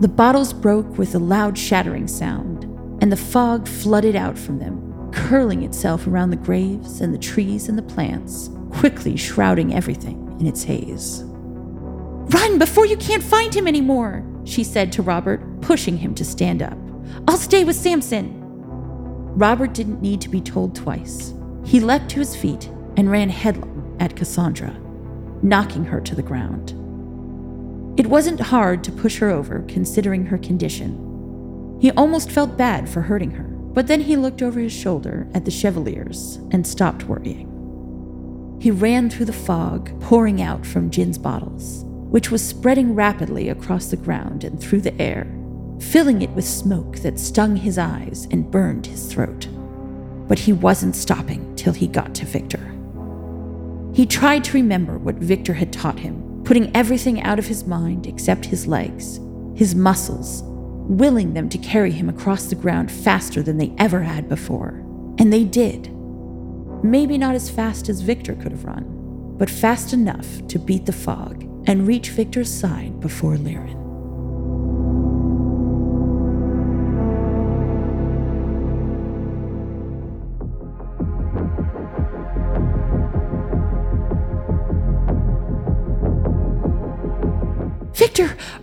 The 0.00 0.08
bottles 0.08 0.52
broke 0.52 0.98
with 0.98 1.14
a 1.14 1.18
loud 1.18 1.56
shattering 1.56 2.08
sound, 2.08 2.64
and 3.00 3.10
the 3.10 3.16
fog 3.16 3.66
flooded 3.66 4.14
out 4.14 4.36
from 4.36 4.58
them, 4.58 5.10
curling 5.12 5.62
itself 5.62 6.06
around 6.06 6.28
the 6.28 6.36
graves 6.36 7.00
and 7.00 7.14
the 7.14 7.18
trees 7.18 7.70
and 7.70 7.78
the 7.78 7.94
plants, 7.94 8.50
quickly 8.72 9.16
shrouding 9.16 9.72
everything 9.72 10.36
in 10.38 10.46
its 10.46 10.62
haze. 10.62 11.22
Run 11.24 12.58
before 12.58 12.84
you 12.84 12.98
can't 12.98 13.22
find 13.22 13.54
him 13.54 13.66
anymore, 13.66 14.26
she 14.44 14.62
said 14.62 14.92
to 14.92 15.00
Robert, 15.00 15.40
pushing 15.62 15.96
him 15.96 16.14
to 16.16 16.24
stand 16.24 16.60
up. 16.60 16.76
I'll 17.26 17.38
stay 17.38 17.64
with 17.64 17.76
Samson. 17.76 18.35
Robert 19.36 19.74
didn't 19.74 20.00
need 20.00 20.22
to 20.22 20.30
be 20.30 20.40
told 20.40 20.74
twice. 20.74 21.34
He 21.62 21.78
leapt 21.78 22.08
to 22.10 22.20
his 22.20 22.34
feet 22.34 22.70
and 22.96 23.10
ran 23.10 23.28
headlong 23.28 23.94
at 24.00 24.16
Cassandra, 24.16 24.74
knocking 25.42 25.84
her 25.84 26.00
to 26.00 26.14
the 26.14 26.22
ground. 26.22 26.70
It 28.00 28.06
wasn't 28.06 28.40
hard 28.40 28.82
to 28.84 28.92
push 28.92 29.18
her 29.18 29.28
over 29.28 29.62
considering 29.68 30.24
her 30.24 30.38
condition. 30.38 31.78
He 31.82 31.90
almost 31.90 32.30
felt 32.30 32.56
bad 32.56 32.88
for 32.88 33.02
hurting 33.02 33.32
her, 33.32 33.44
but 33.44 33.88
then 33.88 34.00
he 34.00 34.16
looked 34.16 34.40
over 34.40 34.58
his 34.58 34.72
shoulder 34.72 35.28
at 35.34 35.44
the 35.44 35.50
Chevaliers 35.50 36.36
and 36.50 36.66
stopped 36.66 37.04
worrying. 37.04 37.52
He 38.58 38.70
ran 38.70 39.10
through 39.10 39.26
the 39.26 39.34
fog 39.34 40.00
pouring 40.00 40.40
out 40.40 40.64
from 40.64 40.90
Jinn's 40.90 41.18
bottles, 41.18 41.84
which 41.84 42.30
was 42.30 42.42
spreading 42.42 42.94
rapidly 42.94 43.50
across 43.50 43.88
the 43.88 43.98
ground 43.98 44.44
and 44.44 44.58
through 44.58 44.80
the 44.80 44.98
air, 44.98 45.26
filling 45.80 46.22
it 46.22 46.30
with 46.30 46.44
smoke 46.44 46.98
that 46.98 47.18
stung 47.18 47.56
his 47.56 47.78
eyes 47.78 48.26
and 48.30 48.50
burned 48.50 48.86
his 48.86 49.12
throat. 49.12 49.48
But 50.28 50.38
he 50.38 50.52
wasn't 50.52 50.96
stopping 50.96 51.54
till 51.56 51.72
he 51.72 51.86
got 51.86 52.14
to 52.16 52.24
Victor. 52.24 52.72
He 53.94 54.06
tried 54.06 54.44
to 54.44 54.54
remember 54.54 54.98
what 54.98 55.16
Victor 55.16 55.54
had 55.54 55.72
taught 55.72 55.98
him, 55.98 56.42
putting 56.44 56.74
everything 56.76 57.22
out 57.22 57.38
of 57.38 57.46
his 57.46 57.66
mind 57.66 58.06
except 58.06 58.44
his 58.44 58.66
legs, 58.66 59.20
his 59.54 59.74
muscles, 59.74 60.42
willing 60.44 61.34
them 61.34 61.48
to 61.48 61.58
carry 61.58 61.90
him 61.90 62.08
across 62.08 62.46
the 62.46 62.54
ground 62.54 62.90
faster 62.90 63.42
than 63.42 63.58
they 63.58 63.74
ever 63.78 64.02
had 64.02 64.28
before. 64.28 64.82
And 65.18 65.32
they 65.32 65.44
did. 65.44 65.90
Maybe 66.84 67.16
not 67.16 67.34
as 67.34 67.48
fast 67.48 67.88
as 67.88 68.02
Victor 68.02 68.34
could 68.34 68.52
have 68.52 68.64
run, 68.64 68.84
but 69.38 69.48
fast 69.48 69.92
enough 69.92 70.46
to 70.48 70.58
beat 70.58 70.86
the 70.86 70.92
fog 70.92 71.42
and 71.66 71.86
reach 71.86 72.10
Victor's 72.10 72.52
side 72.52 73.00
before 73.00 73.36
Lirin. 73.36 73.85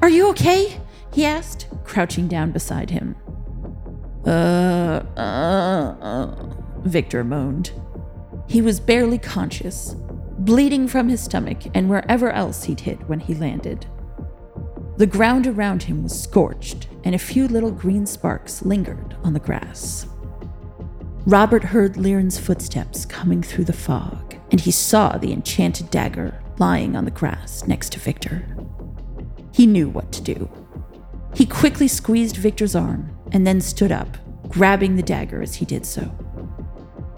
Are 0.01 0.09
you 0.09 0.29
okay? 0.29 0.79
He 1.13 1.25
asked, 1.25 1.67
crouching 1.83 2.27
down 2.27 2.51
beside 2.51 2.89
him. 2.89 3.15
Uh, 4.25 5.03
uh, 5.17 5.95
uh, 6.01 6.53
Victor 6.81 7.23
moaned. 7.23 7.71
He 8.47 8.61
was 8.61 8.79
barely 8.79 9.17
conscious, 9.17 9.95
bleeding 10.39 10.87
from 10.87 11.09
his 11.09 11.21
stomach 11.21 11.57
and 11.73 11.89
wherever 11.89 12.31
else 12.31 12.63
he'd 12.63 12.81
hit 12.81 13.07
when 13.07 13.19
he 13.19 13.33
landed. 13.33 13.85
The 14.97 15.07
ground 15.07 15.47
around 15.47 15.83
him 15.83 16.03
was 16.03 16.19
scorched, 16.21 16.87
and 17.03 17.15
a 17.15 17.19
few 17.19 17.47
little 17.47 17.71
green 17.71 18.05
sparks 18.05 18.63
lingered 18.63 19.15
on 19.23 19.33
the 19.33 19.39
grass. 19.39 20.05
Robert 21.25 21.63
heard 21.63 21.97
Lirin's 21.97 22.37
footsteps 22.37 23.05
coming 23.05 23.41
through 23.41 23.63
the 23.63 23.73
fog, 23.73 24.35
and 24.51 24.61
he 24.61 24.71
saw 24.71 25.17
the 25.17 25.33
enchanted 25.33 25.89
dagger 25.89 26.39
lying 26.59 26.95
on 26.95 27.05
the 27.05 27.11
grass 27.11 27.65
next 27.65 27.93
to 27.93 27.99
Victor. 27.99 28.52
He 29.53 29.67
knew 29.67 29.87
what 29.87 30.11
to 30.13 30.21
do. 30.21 30.49
He 31.35 31.45
quickly 31.45 31.87
squeezed 31.87 32.37
Victor's 32.37 32.75
arm 32.75 33.15
and 33.31 33.45
then 33.45 33.61
stood 33.61 33.91
up, 33.91 34.17
grabbing 34.49 34.95
the 34.95 35.03
dagger 35.03 35.41
as 35.41 35.55
he 35.55 35.65
did 35.65 35.85
so. 35.85 36.11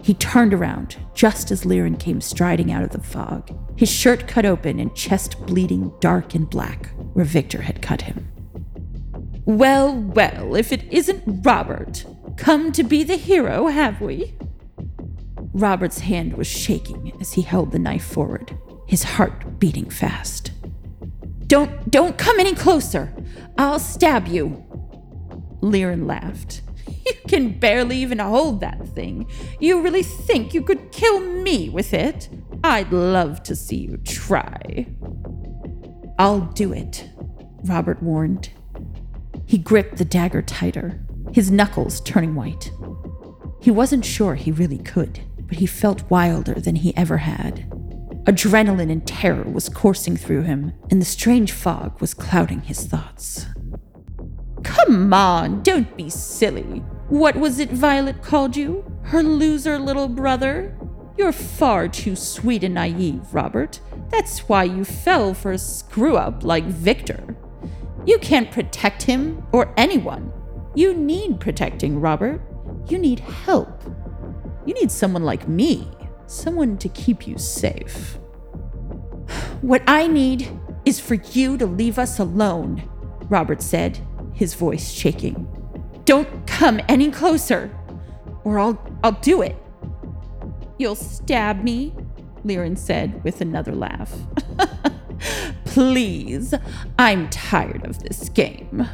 He 0.02 0.14
turned 0.14 0.54
around 0.54 0.98
just 1.14 1.50
as 1.50 1.64
Lirin 1.64 2.00
came 2.00 2.22
striding 2.22 2.72
out 2.72 2.84
of 2.84 2.92
the 2.92 3.02
fog, 3.02 3.50
his 3.78 3.90
shirt 3.90 4.28
cut 4.28 4.46
open 4.46 4.80
and 4.80 4.96
chest 4.96 5.40
bleeding 5.48 5.92
dark 6.00 6.36
and 6.36 6.50
black 6.50 6.92
where 7.14 7.26
Victor 7.26 7.62
had 7.62 7.82
cut 7.82 8.02
him. 8.02 8.28
Well, 9.46 9.96
well, 9.96 10.56
if 10.56 10.72
it 10.72 10.92
isn't 10.92 11.24
Robert, 11.46 12.06
come 12.38 12.72
to 12.74 12.84
be 12.84 13.04
the 13.04 13.16
hero, 13.16 13.68
have 13.68 14.02
we? 14.02 14.36
Robert's 15.54 16.00
hand 16.00 16.34
was 16.34 16.48
shaking 16.48 17.14
as 17.22 17.34
he 17.34 17.42
held 17.42 17.72
the 17.72 17.80
knife 17.80 18.06
forward, 18.06 18.58
his 18.88 19.04
heart 19.04 19.60
beating 19.60 19.90
fast. 19.90 20.52
Don't 21.48 21.92
don't 21.92 22.18
come 22.18 22.40
any 22.40 22.56
closer. 22.56 23.14
I'll 23.58 23.80
stab 23.80 24.28
you. 24.28 24.64
Lirin 25.62 26.06
laughed. 26.08 26.62
You 27.06 27.14
can 27.28 27.60
barely 27.60 27.98
even 27.98 28.18
hold 28.18 28.62
that 28.62 28.88
thing. 28.90 29.28
You 29.60 29.82
really 29.82 30.02
think 30.02 30.56
you 30.56 30.64
could 30.64 30.92
kill 30.92 31.20
me 31.20 31.70
with 31.70 31.94
it? 31.94 32.30
I'd 32.64 32.92
love 32.92 33.44
to 33.44 33.56
see 33.56 33.76
you 33.78 33.98
try. 33.98 34.88
I'll 36.18 36.42
do 36.42 36.74
it, 36.74 37.08
Robert 37.64 38.02
warned. 38.02 38.50
He 39.46 39.60
gripped 39.60 39.98
the 39.98 40.06
dagger 40.06 40.42
tighter, 40.42 41.06
his 41.32 41.52
knuckles 41.52 42.02
turning 42.02 42.34
white. 42.34 42.72
He 43.62 43.70
wasn't 43.70 44.06
sure 44.06 44.34
he 44.34 44.52
really 44.52 44.80
could, 44.80 45.20
but 45.48 45.58
he 45.58 45.68
felt 45.68 46.10
wilder 46.10 46.56
than 46.56 46.78
he 46.78 46.96
ever 46.98 47.18
had. 47.18 47.72
Adrenaline 48.26 48.92
and 48.92 49.06
terror 49.06 49.44
was 49.44 49.70
coursing 49.70 50.18
through 50.18 50.42
him, 50.42 50.74
and 50.90 51.00
the 51.00 51.06
strange 51.06 51.52
fog 51.52 52.02
was 52.02 52.16
clouding 52.16 52.62
his 52.62 52.86
thoughts. 52.86 53.46
Come 54.64 55.14
on, 55.14 55.62
don't 55.62 55.96
be 55.96 56.10
silly. 56.10 56.84
What 57.10 57.36
was 57.36 57.60
it 57.60 57.70
Violet 57.70 58.24
called 58.24 58.58
you? 58.58 58.84
Her 59.04 59.22
loser 59.22 59.78
little 59.78 60.08
brother? 60.08 60.76
You're 61.18 61.32
far 61.32 61.88
too 61.88 62.16
sweet 62.16 62.64
and 62.64 62.74
naive, 62.74 63.22
Robert. 63.32 63.80
That's 64.10 64.40
why 64.50 64.64
you 64.64 64.84
fell 64.84 65.36
for 65.36 65.52
a 65.52 65.58
screw 65.60 66.18
up 66.18 66.44
like 66.44 66.66
Victor. 66.66 67.38
You 68.08 68.18
can't 68.18 68.52
protect 68.52 69.04
him 69.04 69.46
or 69.52 69.72
anyone. 69.78 70.34
You 70.74 70.96
need 70.96 71.40
protecting, 71.40 72.02
Robert. 72.02 72.42
You 72.88 72.98
need 72.98 73.20
help. 73.20 73.84
You 74.66 74.74
need 74.74 74.92
someone 74.92 75.24
like 75.24 75.48
me, 75.48 75.88
someone 76.28 76.78
to 76.78 76.90
keep 76.90 77.28
you 77.28 77.38
safe. 77.38 78.18
What 79.62 79.82
I 79.88 80.08
need 80.08 80.50
is 80.86 81.00
for 81.00 81.16
you 81.16 81.58
to 81.58 81.66
leave 81.66 81.98
us 81.98 82.20
alone, 82.20 82.88
Robert 83.30 83.62
said, 83.62 84.00
his 84.34 84.54
voice 84.54 84.92
shaking. 84.92 85.48
Don't 86.06 86.46
come 86.46 86.80
any 86.88 87.10
closer, 87.10 87.76
or 88.44 88.60
I'll 88.60 88.80
I'll 89.04 89.14
do 89.14 89.42
it. 89.42 89.56
You'll 90.78 90.96
stab 90.96 91.64
me, 91.64 91.94
Lirin 92.44 92.78
said 92.78 93.24
with 93.24 93.42
another 93.42 93.74
laugh. 93.74 94.14
Please, 95.66 96.54
I'm 97.00 97.30
tired 97.30 97.86
of 97.86 98.00
this 98.00 98.30
game. 98.30 98.88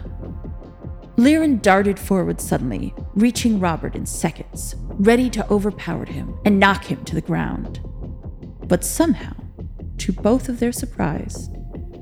Lirin 1.17 1.61
darted 1.61 1.99
forward 1.99 2.39
suddenly, 2.39 2.93
reaching 3.13 3.59
Robert 3.59 3.95
in 3.95 4.05
seconds, 4.05 4.75
ready 4.99 5.29
to 5.29 5.49
overpower 5.51 6.05
him 6.05 6.37
and 6.45 6.59
knock 6.59 6.85
him 6.85 7.03
to 7.05 7.15
the 7.15 7.21
ground. 7.21 7.79
But 8.67 8.83
somehow, 8.83 9.33
to 9.97 10.11
both 10.11 10.49
of 10.49 10.59
their 10.59 10.71
surprise, 10.71 11.49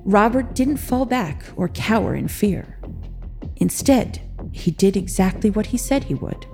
Robert 0.05 0.55
didn't 0.55 0.77
fall 0.77 1.05
back 1.05 1.43
or 1.55 1.69
cower 1.69 2.15
in 2.15 2.27
fear. 2.27 2.79
Instead, 3.57 4.21
he 4.51 4.71
did 4.71 4.95
exactly 4.95 5.49
what 5.49 5.67
he 5.67 5.77
said 5.77 6.05
he 6.05 6.13
would. 6.13 6.45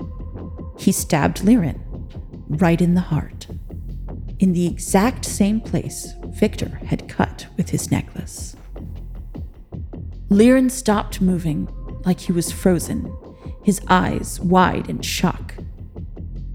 He 0.78 0.92
stabbed 0.92 1.40
Lirin 1.40 1.80
right 2.48 2.82
in 2.82 2.96
the 2.96 3.02
heart, 3.02 3.48
in 4.40 4.54
the 4.54 4.68
exact 4.68 5.26
same 5.26 5.62
place 5.62 6.14
Victor 6.30 6.80
had 6.88 7.08
cut 7.08 7.48
with 7.58 7.70
his 7.70 7.92
necklace. 7.92 8.56
Lirin 10.30 10.70
stopped 10.72 11.22
moving 11.22 11.70
like 12.06 12.20
he 12.20 12.32
was 12.32 12.52
frozen, 12.52 13.16
his 13.64 13.80
eyes 13.88 14.40
wide 14.40 14.90
in 14.90 15.02
shock. 15.02 15.45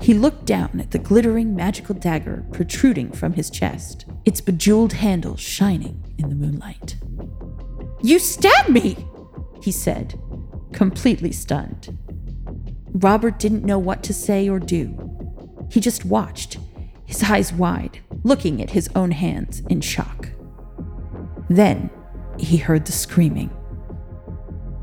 He 0.00 0.14
looked 0.14 0.46
down 0.46 0.80
at 0.80 0.92
the 0.92 0.98
glittering 0.98 1.54
magical 1.54 1.94
dagger 1.94 2.44
protruding 2.52 3.12
from 3.12 3.34
his 3.34 3.50
chest, 3.50 4.06
its 4.24 4.40
bejeweled 4.40 4.94
handle 4.94 5.36
shining 5.36 6.14
in 6.18 6.30
the 6.30 6.34
moonlight. 6.34 6.96
You 8.02 8.18
stabbed 8.18 8.70
me, 8.70 9.06
he 9.62 9.70
said, 9.70 10.18
completely 10.72 11.32
stunned. 11.32 11.98
Robert 12.92 13.38
didn't 13.38 13.64
know 13.64 13.78
what 13.78 14.02
to 14.04 14.14
say 14.14 14.48
or 14.48 14.58
do. 14.58 14.96
He 15.70 15.80
just 15.80 16.06
watched, 16.06 16.58
his 17.04 17.22
eyes 17.24 17.52
wide, 17.52 18.00
looking 18.22 18.62
at 18.62 18.70
his 18.70 18.88
own 18.94 19.10
hands 19.10 19.60
in 19.68 19.82
shock. 19.82 20.30
Then 21.50 21.90
he 22.38 22.56
heard 22.56 22.86
the 22.86 22.92
screaming. 22.92 23.50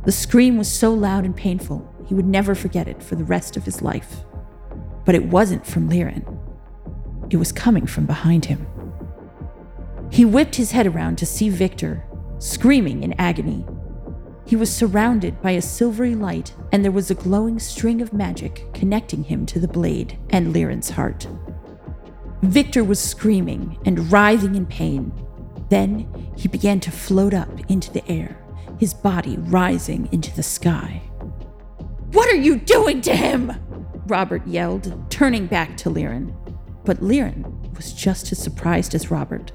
The 0.05 0.11
scream 0.11 0.57
was 0.57 0.71
so 0.71 0.93
loud 0.93 1.25
and 1.25 1.35
painful, 1.35 1.91
he 2.05 2.13
would 2.13 2.27
never 2.27 2.53
forget 2.53 2.87
it 2.87 3.01
for 3.01 3.15
the 3.15 3.23
rest 3.23 3.57
of 3.57 3.65
his 3.65 3.81
life. 3.81 4.23
But 5.07 5.15
it 5.15 5.25
wasn't 5.25 5.65
from 5.65 5.89
Liren. 5.89 6.37
It 7.29 7.37
was 7.37 7.53
coming 7.53 7.85
from 7.85 8.05
behind 8.05 8.43
him. 8.43 8.67
He 10.11 10.25
whipped 10.25 10.55
his 10.55 10.71
head 10.71 10.85
around 10.85 11.17
to 11.17 11.25
see 11.25 11.47
Victor, 11.47 12.03
screaming 12.39 13.03
in 13.03 13.13
agony. 13.13 13.65
He 14.45 14.57
was 14.57 14.69
surrounded 14.69 15.41
by 15.41 15.51
a 15.51 15.61
silvery 15.61 16.13
light, 16.13 16.53
and 16.73 16.83
there 16.83 16.91
was 16.91 17.09
a 17.09 17.15
glowing 17.15 17.57
string 17.57 18.01
of 18.01 18.11
magic 18.11 18.65
connecting 18.73 19.23
him 19.23 19.45
to 19.45 19.61
the 19.61 19.67
blade 19.69 20.19
and 20.29 20.53
Liren's 20.53 20.89
heart. 20.89 21.25
Victor 22.41 22.83
was 22.83 22.99
screaming 22.99 23.79
and 23.85 24.11
writhing 24.11 24.55
in 24.55 24.65
pain. 24.65 25.13
Then 25.69 26.33
he 26.35 26.49
began 26.49 26.81
to 26.81 26.91
float 26.91 27.33
up 27.33 27.49
into 27.69 27.93
the 27.93 28.05
air, 28.11 28.37
his 28.77 28.93
body 28.93 29.37
rising 29.37 30.09
into 30.11 30.35
the 30.35 30.43
sky. 30.43 31.01
What 32.11 32.29
are 32.29 32.35
you 32.35 32.57
doing 32.57 32.99
to 33.01 33.15
him? 33.15 33.53
Robert 34.07 34.45
yelled, 34.47 35.11
turning 35.11 35.47
back 35.47 35.75
to 35.77 35.89
Liren. 35.89 36.33
But 36.85 37.01
Liren 37.01 37.75
was 37.75 37.91
just 37.93 38.31
as 38.31 38.37
surprised 38.37 38.95
as 38.95 39.11
Robert, 39.11 39.51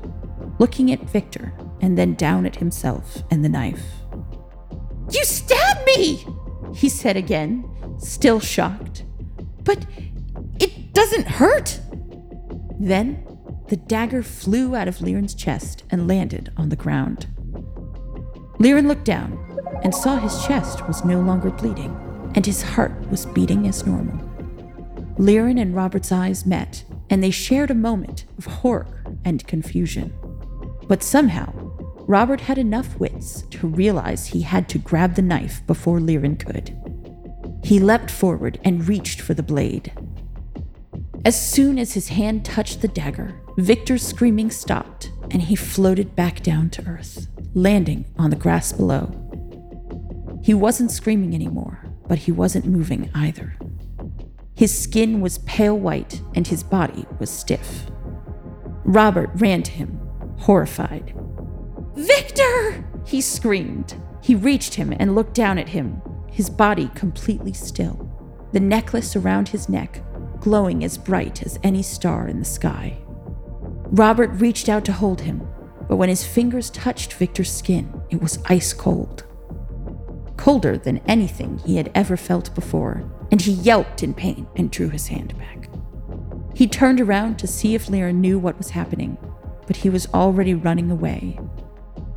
looking 0.58 0.92
at 0.92 1.08
Victor 1.08 1.52
and 1.80 1.96
then 1.96 2.14
down 2.14 2.44
at 2.44 2.56
himself 2.56 3.22
and 3.30 3.44
the 3.44 3.48
knife. 3.48 3.82
You 5.10 5.24
stabbed 5.24 5.86
me! 5.86 6.26
He 6.74 6.88
said 6.88 7.16
again, 7.16 7.64
still 7.98 8.40
shocked. 8.40 9.04
But 9.64 9.86
it 10.60 10.92
doesn't 10.92 11.26
hurt. 11.26 11.80
Then 12.78 13.26
the 13.68 13.76
dagger 13.76 14.22
flew 14.22 14.76
out 14.76 14.88
of 14.88 14.98
Liren's 14.98 15.34
chest 15.34 15.84
and 15.90 16.06
landed 16.06 16.52
on 16.56 16.68
the 16.68 16.76
ground. 16.76 17.26
Liren 18.58 18.86
looked 18.86 19.04
down 19.04 19.38
and 19.82 19.94
saw 19.94 20.18
his 20.18 20.44
chest 20.44 20.86
was 20.86 21.04
no 21.04 21.20
longer 21.20 21.50
bleeding 21.50 21.96
and 22.34 22.44
his 22.44 22.62
heart 22.62 22.92
was 23.10 23.26
beating 23.26 23.66
as 23.66 23.86
normal. 23.86 24.31
Liren 25.22 25.60
and 25.60 25.72
Robert's 25.72 26.10
eyes 26.10 26.44
met, 26.44 26.82
and 27.08 27.22
they 27.22 27.30
shared 27.30 27.70
a 27.70 27.74
moment 27.74 28.24
of 28.38 28.46
horror 28.46 29.04
and 29.24 29.46
confusion. 29.46 30.12
But 30.88 31.04
somehow, 31.04 31.52
Robert 32.08 32.40
had 32.40 32.58
enough 32.58 32.98
wits 32.98 33.42
to 33.42 33.68
realize 33.68 34.26
he 34.26 34.42
had 34.42 34.68
to 34.70 34.80
grab 34.80 35.14
the 35.14 35.22
knife 35.22 35.64
before 35.64 36.00
Liren 36.00 36.40
could. 36.40 36.76
He 37.62 37.78
leapt 37.78 38.10
forward 38.10 38.58
and 38.64 38.88
reached 38.88 39.20
for 39.20 39.32
the 39.32 39.44
blade. 39.44 39.92
As 41.24 41.40
soon 41.40 41.78
as 41.78 41.92
his 41.92 42.08
hand 42.08 42.44
touched 42.44 42.82
the 42.82 42.88
dagger, 42.88 43.40
Victor's 43.58 44.04
screaming 44.04 44.50
stopped 44.50 45.12
and 45.30 45.40
he 45.40 45.54
floated 45.54 46.16
back 46.16 46.42
down 46.42 46.68
to 46.70 46.86
earth, 46.88 47.28
landing 47.54 48.06
on 48.18 48.30
the 48.30 48.36
grass 48.36 48.72
below. 48.72 49.14
He 50.42 50.52
wasn't 50.52 50.90
screaming 50.90 51.32
anymore, 51.32 51.86
but 52.08 52.18
he 52.18 52.32
wasn't 52.32 52.66
moving 52.66 53.08
either. 53.14 53.56
His 54.54 54.76
skin 54.76 55.20
was 55.20 55.38
pale 55.38 55.78
white 55.78 56.22
and 56.34 56.46
his 56.46 56.62
body 56.62 57.06
was 57.18 57.30
stiff. 57.30 57.86
Robert 58.84 59.30
ran 59.34 59.62
to 59.62 59.72
him, 59.72 60.00
horrified. 60.38 61.14
Victor! 61.94 62.84
He 63.04 63.20
screamed. 63.20 63.94
He 64.22 64.34
reached 64.34 64.74
him 64.74 64.94
and 64.98 65.14
looked 65.14 65.34
down 65.34 65.58
at 65.58 65.70
him, 65.70 66.00
his 66.30 66.48
body 66.48 66.90
completely 66.94 67.52
still, 67.52 68.08
the 68.52 68.60
necklace 68.60 69.16
around 69.16 69.48
his 69.48 69.68
neck 69.68 70.02
glowing 70.42 70.82
as 70.82 70.98
bright 70.98 71.40
as 71.44 71.58
any 71.62 71.82
star 71.82 72.26
in 72.26 72.40
the 72.40 72.44
sky. 72.44 72.98
Robert 73.92 74.30
reached 74.40 74.68
out 74.68 74.84
to 74.84 74.92
hold 74.92 75.20
him, 75.20 75.46
but 75.88 75.96
when 75.96 76.08
his 76.08 76.24
fingers 76.24 76.68
touched 76.70 77.12
Victor's 77.12 77.52
skin, 77.52 78.02
it 78.10 78.20
was 78.20 78.42
ice 78.46 78.72
cold. 78.72 79.24
Colder 80.36 80.76
than 80.76 80.98
anything 81.06 81.58
he 81.58 81.76
had 81.76 81.92
ever 81.94 82.16
felt 82.16 82.52
before, 82.56 83.04
and 83.32 83.40
he 83.40 83.52
yelped 83.52 84.02
in 84.02 84.14
pain 84.14 84.46
and 84.54 84.70
drew 84.70 84.90
his 84.90 85.08
hand 85.08 85.36
back. 85.38 85.68
He 86.54 86.68
turned 86.68 87.00
around 87.00 87.38
to 87.38 87.46
see 87.46 87.74
if 87.74 87.88
Lyra 87.88 88.12
knew 88.12 88.38
what 88.38 88.58
was 88.58 88.70
happening, 88.70 89.16
but 89.66 89.74
he 89.74 89.88
was 89.88 90.06
already 90.12 90.54
running 90.54 90.90
away, 90.90 91.40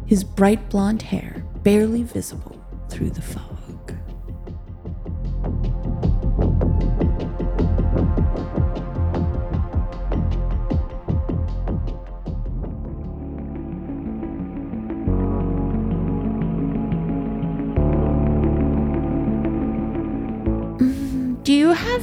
his 0.06 0.26
bright 0.26 0.70
blonde 0.70 1.02
hair 1.02 1.44
barely 1.64 2.04
visible 2.04 2.62
through 2.90 3.12
the 3.12 3.22
fog. 3.22 3.55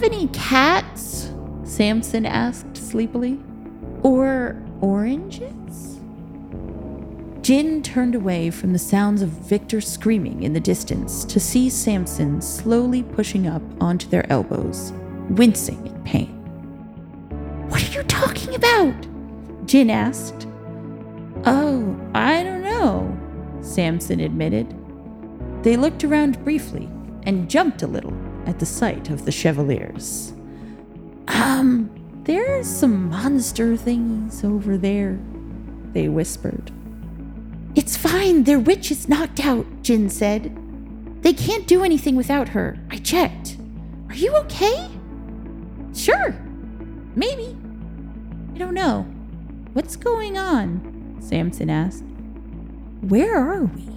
Have 0.03 0.13
any 0.13 0.27
cats? 0.33 1.31
Samson 1.63 2.27
asked 2.27 2.77
sleepily. 2.77 3.39
Or 4.03 4.61
oranges? 4.81 6.01
Jinn 7.41 7.85
turned 7.85 8.17
away 8.17 8.51
from 8.51 8.73
the 8.73 8.81
sounds 8.81 9.23
of 9.23 9.29
Victor 9.29 9.81
screaming 9.81 10.43
in 10.43 10.55
the 10.55 10.59
distance 10.59 11.25
to 11.27 11.39
see 11.39 11.71
Samson 11.71 12.41
slowly 12.43 13.05
pushing 13.05 13.47
up 13.47 13.63
onto 13.81 14.09
their 14.09 14.29
elbows, 14.29 14.93
wincing 15.31 15.87
in 15.87 16.03
pain. 16.03 16.31
What 17.69 17.89
are 17.89 17.93
you 17.93 18.03
talking 18.03 18.57
about? 18.57 19.07
Jinn 19.67 19.89
asked. 19.89 20.49
Oh, 21.45 21.97
I 22.13 22.43
don't 22.43 22.65
know, 22.65 23.17
Samson 23.61 24.19
admitted. 24.19 24.75
They 25.63 25.77
looked 25.77 26.03
around 26.03 26.43
briefly 26.43 26.89
and 27.23 27.49
jumped 27.49 27.83
a 27.83 27.87
little 27.87 28.11
at 28.47 28.59
the 28.59 28.67
sight 28.67 29.11
of 29.11 29.25
the 29.25 29.33
Chevaliers. 29.33 30.33
Um, 31.29 31.91
there's 32.25 32.67
some 32.67 33.09
monster 33.09 33.77
things 33.77 34.45
over 34.45 34.77
there, 34.77 35.19
they 35.93 36.09
whispered. 36.09 36.71
It's 37.75 37.97
fine, 37.97 38.45
their 38.45 38.59
witch 38.59 38.91
is 38.91 39.09
knocked 39.09 39.41
out, 39.41 39.67
Jinn 39.83 40.11
said. 40.11 40.57
They 41.23 41.33
can't 41.33 41.67
do 41.67 41.85
anything 41.85 42.17
without 42.17 42.49
her. 42.51 42.79
I 42.91 42.99
checked. 42.99 43.57
Are 44.09 44.15
you 44.15 44.35
okay? 44.37 44.91
Sure. 45.95 46.35
Maybe. 47.15 47.57
I 48.55 48.59
don't 48.59 48.75
know. 48.75 49.03
What's 49.73 49.97
going 49.97 50.37
on? 50.37 51.17
Samson 51.21 51.71
asked. 51.71 52.05
Where 53.01 53.37
are 53.37 53.65
we? 53.65 53.89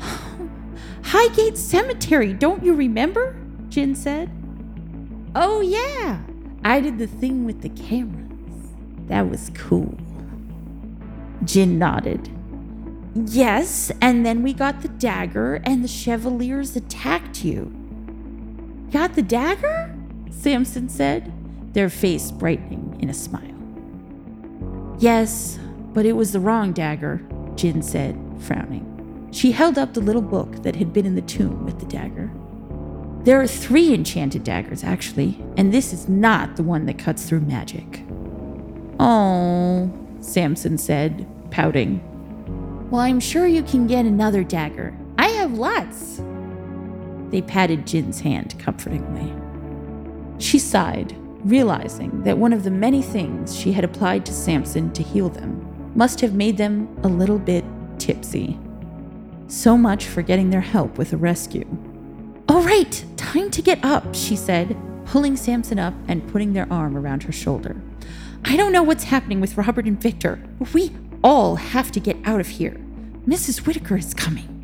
Highgate 1.04 1.58
Cemetery, 1.58 2.32
don't 2.32 2.64
you 2.64 2.74
remember? 2.74 3.37
Jinn 3.68 3.94
said. 3.94 4.30
Oh, 5.34 5.60
yeah. 5.60 6.20
I 6.64 6.80
did 6.80 6.98
the 6.98 7.06
thing 7.06 7.44
with 7.44 7.60
the 7.60 7.68
cameras. 7.70 8.74
That 9.06 9.28
was 9.28 9.50
cool. 9.54 9.96
Jinn 11.44 11.78
nodded. 11.78 12.28
Yes, 13.14 13.90
and 14.00 14.24
then 14.24 14.42
we 14.42 14.52
got 14.52 14.82
the 14.82 14.88
dagger, 14.88 15.56
and 15.64 15.82
the 15.82 15.88
Chevaliers 15.88 16.76
attacked 16.76 17.44
you. 17.44 17.74
Got 18.90 19.14
the 19.14 19.22
dagger? 19.22 19.94
Samson 20.30 20.88
said, 20.88 21.32
their 21.74 21.88
face 21.88 22.30
brightening 22.30 22.96
in 23.00 23.10
a 23.10 23.14
smile. 23.14 23.42
Yes, 24.98 25.58
but 25.92 26.06
it 26.06 26.12
was 26.12 26.32
the 26.32 26.40
wrong 26.40 26.72
dagger, 26.72 27.22
Jinn 27.54 27.82
said, 27.82 28.18
frowning. 28.40 29.28
She 29.32 29.52
held 29.52 29.78
up 29.78 29.94
the 29.94 30.00
little 30.00 30.22
book 30.22 30.62
that 30.62 30.76
had 30.76 30.92
been 30.92 31.06
in 31.06 31.14
the 31.14 31.22
tomb 31.22 31.64
with 31.64 31.80
the 31.80 31.86
dagger. 31.86 32.30
There 33.24 33.40
are 33.40 33.46
three 33.46 33.92
enchanted 33.92 34.44
daggers, 34.44 34.84
actually, 34.84 35.38
and 35.56 35.72
this 35.72 35.92
is 35.92 36.08
not 36.08 36.56
the 36.56 36.62
one 36.62 36.86
that 36.86 36.98
cuts 36.98 37.28
through 37.28 37.40
magic. 37.40 38.02
Oh, 39.00 39.92
Samson 40.20 40.78
said, 40.78 41.26
pouting. 41.50 42.00
Well, 42.90 43.02
I'm 43.02 43.20
sure 43.20 43.46
you 43.46 43.62
can 43.62 43.86
get 43.86 44.06
another 44.06 44.42
dagger. 44.42 44.96
I 45.18 45.28
have 45.28 45.58
lots. 45.58 46.22
They 47.30 47.42
patted 47.42 47.86
Jinn's 47.86 48.20
hand 48.20 48.54
comfortingly. 48.58 49.34
She 50.38 50.58
sighed, 50.58 51.14
realizing 51.44 52.22
that 52.22 52.38
one 52.38 52.52
of 52.52 52.64
the 52.64 52.70
many 52.70 53.02
things 53.02 53.54
she 53.54 53.72
had 53.72 53.84
applied 53.84 54.24
to 54.26 54.32
Samson 54.32 54.92
to 54.92 55.02
heal 55.02 55.28
them 55.28 55.92
must 55.94 56.20
have 56.20 56.34
made 56.34 56.56
them 56.56 56.88
a 57.02 57.08
little 57.08 57.38
bit 57.38 57.64
tipsy. 57.98 58.58
So 59.48 59.76
much 59.76 60.06
for 60.06 60.22
getting 60.22 60.50
their 60.50 60.60
help 60.60 60.96
with 60.96 61.12
a 61.12 61.16
rescue. 61.16 61.66
All 62.50 62.62
right, 62.62 63.04
time 63.18 63.50
to 63.50 63.60
get 63.60 63.84
up, 63.84 64.14
she 64.14 64.34
said, 64.34 64.74
pulling 65.04 65.36
Samson 65.36 65.78
up 65.78 65.92
and 66.08 66.26
putting 66.28 66.54
their 66.54 66.66
arm 66.72 66.96
around 66.96 67.24
her 67.24 67.32
shoulder. 67.32 67.76
I 68.42 68.56
don't 68.56 68.72
know 68.72 68.82
what's 68.82 69.04
happening 69.04 69.38
with 69.38 69.58
Robert 69.58 69.84
and 69.84 70.00
Victor. 70.00 70.42
We 70.72 70.90
all 71.22 71.56
have 71.56 71.92
to 71.92 72.00
get 72.00 72.16
out 72.24 72.40
of 72.40 72.48
here. 72.48 72.80
Mrs. 73.26 73.66
Whitaker 73.66 73.98
is 73.98 74.14
coming. 74.14 74.54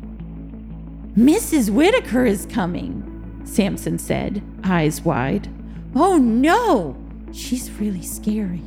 Mrs. 1.15 1.69
Whitaker 1.69 2.25
is 2.25 2.47
coming, 2.47 3.43
Samson 3.43 3.99
said, 3.99 4.41
eyes 4.63 5.01
wide. 5.01 5.47
Oh 5.93 6.17
no, 6.17 6.97
she's 7.31 7.69
really 7.73 8.01
scary. 8.01 8.63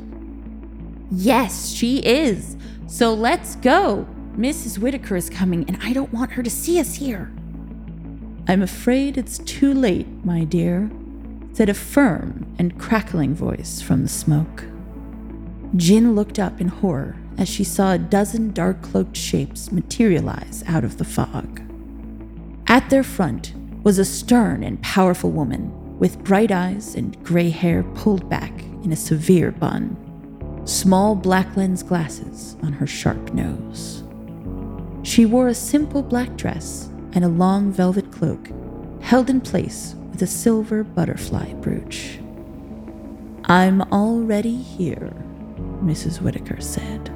Yes, 1.11 1.71
she 1.71 1.99
is. 1.99 2.57
So 2.87 3.15
let's 3.15 3.57
go. 3.57 4.07
Mrs. 4.37 4.79
Whitaker 4.79 5.17
is 5.17 5.29
coming, 5.29 5.65
and 5.67 5.77
I 5.83 5.93
don't 5.93 6.13
want 6.13 6.31
her 6.33 6.45
to 6.45 6.51
see 6.51 6.79
us 6.79 6.95
here. 6.95 7.33
I'm 8.51 8.63
afraid 8.63 9.19
it's 9.19 9.41
too 9.41 9.75
late, 9.75 10.07
my 10.25 10.45
dear, 10.45 10.91
said 11.53 11.69
a 11.69 11.75
firm 11.75 12.47
and 12.59 12.79
crackling 12.79 13.35
voice 13.35 13.83
from 13.83 14.03
the 14.03 14.09
smoke. 14.09 14.65
Jinn 15.77 16.15
looked 16.15 16.39
up 16.39 16.59
in 16.59 16.69
horror 16.69 17.17
as 17.37 17.47
she 17.47 17.63
saw 17.63 17.93
a 17.93 17.99
dozen 17.99 18.53
dark 18.53 18.81
cloaked 18.81 19.19
shapes 19.19 19.71
materialize 19.71 20.65
out 20.67 20.83
of 20.83 20.97
the 20.97 21.05
fog. 21.05 21.61
At 22.69 22.89
their 22.89 23.03
front 23.03 23.53
was 23.85 23.99
a 23.99 24.05
stern 24.07 24.63
and 24.63 24.81
powerful 24.81 25.31
woman 25.31 25.99
with 25.99 26.25
bright 26.25 26.51
eyes 26.51 26.95
and 26.95 27.23
gray 27.23 27.51
hair 27.51 27.83
pulled 27.95 28.31
back 28.31 28.63
in 28.83 28.93
a 28.93 28.97
severe 28.97 29.53
bun, 29.53 29.95
small 30.65 31.15
black 31.15 31.55
lens 31.55 31.83
glasses 31.83 32.57
on 32.63 32.73
her 32.73 32.87
sharp 32.87 33.35
nose. 33.35 34.05
She 35.03 35.27
wore 35.27 35.49
a 35.49 35.55
simple 35.55 36.03
black 36.03 36.35
dress 36.37 36.89
and 37.13 37.25
a 37.25 37.29
long 37.29 37.73
velvet 37.73 38.11
cloak 38.13 38.51
held 39.01 39.31
in 39.31 39.41
place 39.41 39.95
with 40.11 40.23
a 40.23 40.27
silver 40.27 40.85
butterfly 40.85 41.53
brooch. 41.55 42.19
I'm 43.45 43.83
already 43.93 44.57
here, 44.57 45.13
Mrs. 45.83 46.21
Whitaker 46.21 46.61
said. 46.61 47.11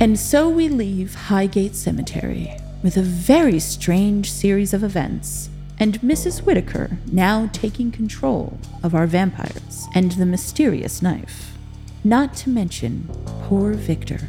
And 0.00 0.18
so 0.18 0.48
we 0.48 0.70
leave 0.70 1.14
Highgate 1.14 1.76
Cemetery 1.76 2.56
with 2.82 2.96
a 2.96 3.02
very 3.02 3.58
strange 3.58 4.32
series 4.32 4.72
of 4.72 4.82
events, 4.82 5.50
and 5.78 6.00
Mrs. 6.00 6.40
Whitaker 6.40 6.96
now 7.12 7.50
taking 7.52 7.92
control 7.92 8.58
of 8.82 8.94
our 8.94 9.06
vampires 9.06 9.86
and 9.94 10.12
the 10.12 10.24
mysterious 10.24 11.02
knife. 11.02 11.52
Not 12.02 12.32
to 12.36 12.48
mention 12.48 13.10
poor 13.42 13.74
Victor, 13.74 14.20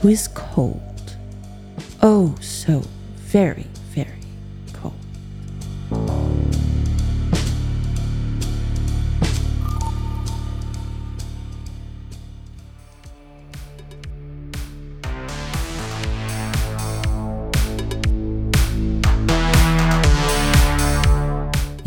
who 0.00 0.08
is 0.08 0.26
cold. 0.26 1.16
Oh, 2.02 2.34
so 2.40 2.82
very, 3.14 3.68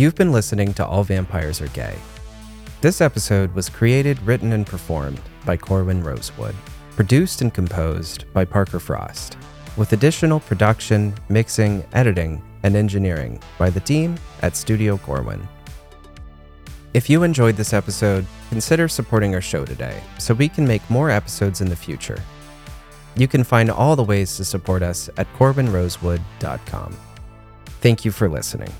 You've 0.04 0.16
been 0.16 0.34
listening 0.34 0.74
to 0.74 0.86
All 0.86 1.06
Vampires 1.06 1.62
Are 1.62 1.70
Gay. 1.70 1.96
This 2.82 3.00
episode 3.00 3.56
was 3.56 3.70
created, 3.70 4.22
written, 4.24 4.52
and 4.52 4.68
performed 4.68 5.22
by 5.46 5.56
Corwynn 5.56 6.04
Rosewood, 6.04 6.54
produced 6.98 7.42
and 7.42 7.54
composed 7.54 8.26
by 8.34 8.44
Parker 8.44 8.82
Frost, 8.82 9.38
with 9.78 9.94
additional 9.94 10.42
production, 10.42 11.14
mixing, 11.30 11.86
editing, 11.94 12.44
and 12.64 12.76
engineering 12.76 13.42
by 13.58 13.70
the 13.70 13.80
team 13.80 14.18
at 14.42 14.58
Studio 14.58 14.98
Corwynn. 14.98 15.48
If 16.94 17.10
you 17.10 17.24
enjoyed 17.24 17.56
this 17.56 17.72
episode, 17.72 18.26
consider 18.50 18.90
supporting 18.90 19.34
our 19.34 19.42
show 19.42 19.64
today 19.64 20.04
so 20.20 20.34
we 20.34 20.50
can 20.50 20.68
make 20.68 20.90
more 20.90 21.12
episodes 21.12 21.62
in 21.62 21.70
the 21.70 21.78
future. 21.78 22.22
You 23.16 23.30
can 23.30 23.46
find 23.46 23.72
all 23.72 23.96
the 23.96 24.04
ways 24.04 24.36
to 24.36 24.44
support 24.44 24.84
us 24.84 25.10
at 25.16 25.34
corwynnrosewood.com. 25.36 26.94
Thank 27.80 28.04
you 28.04 28.12
for 28.12 28.28
listening. 28.28 28.74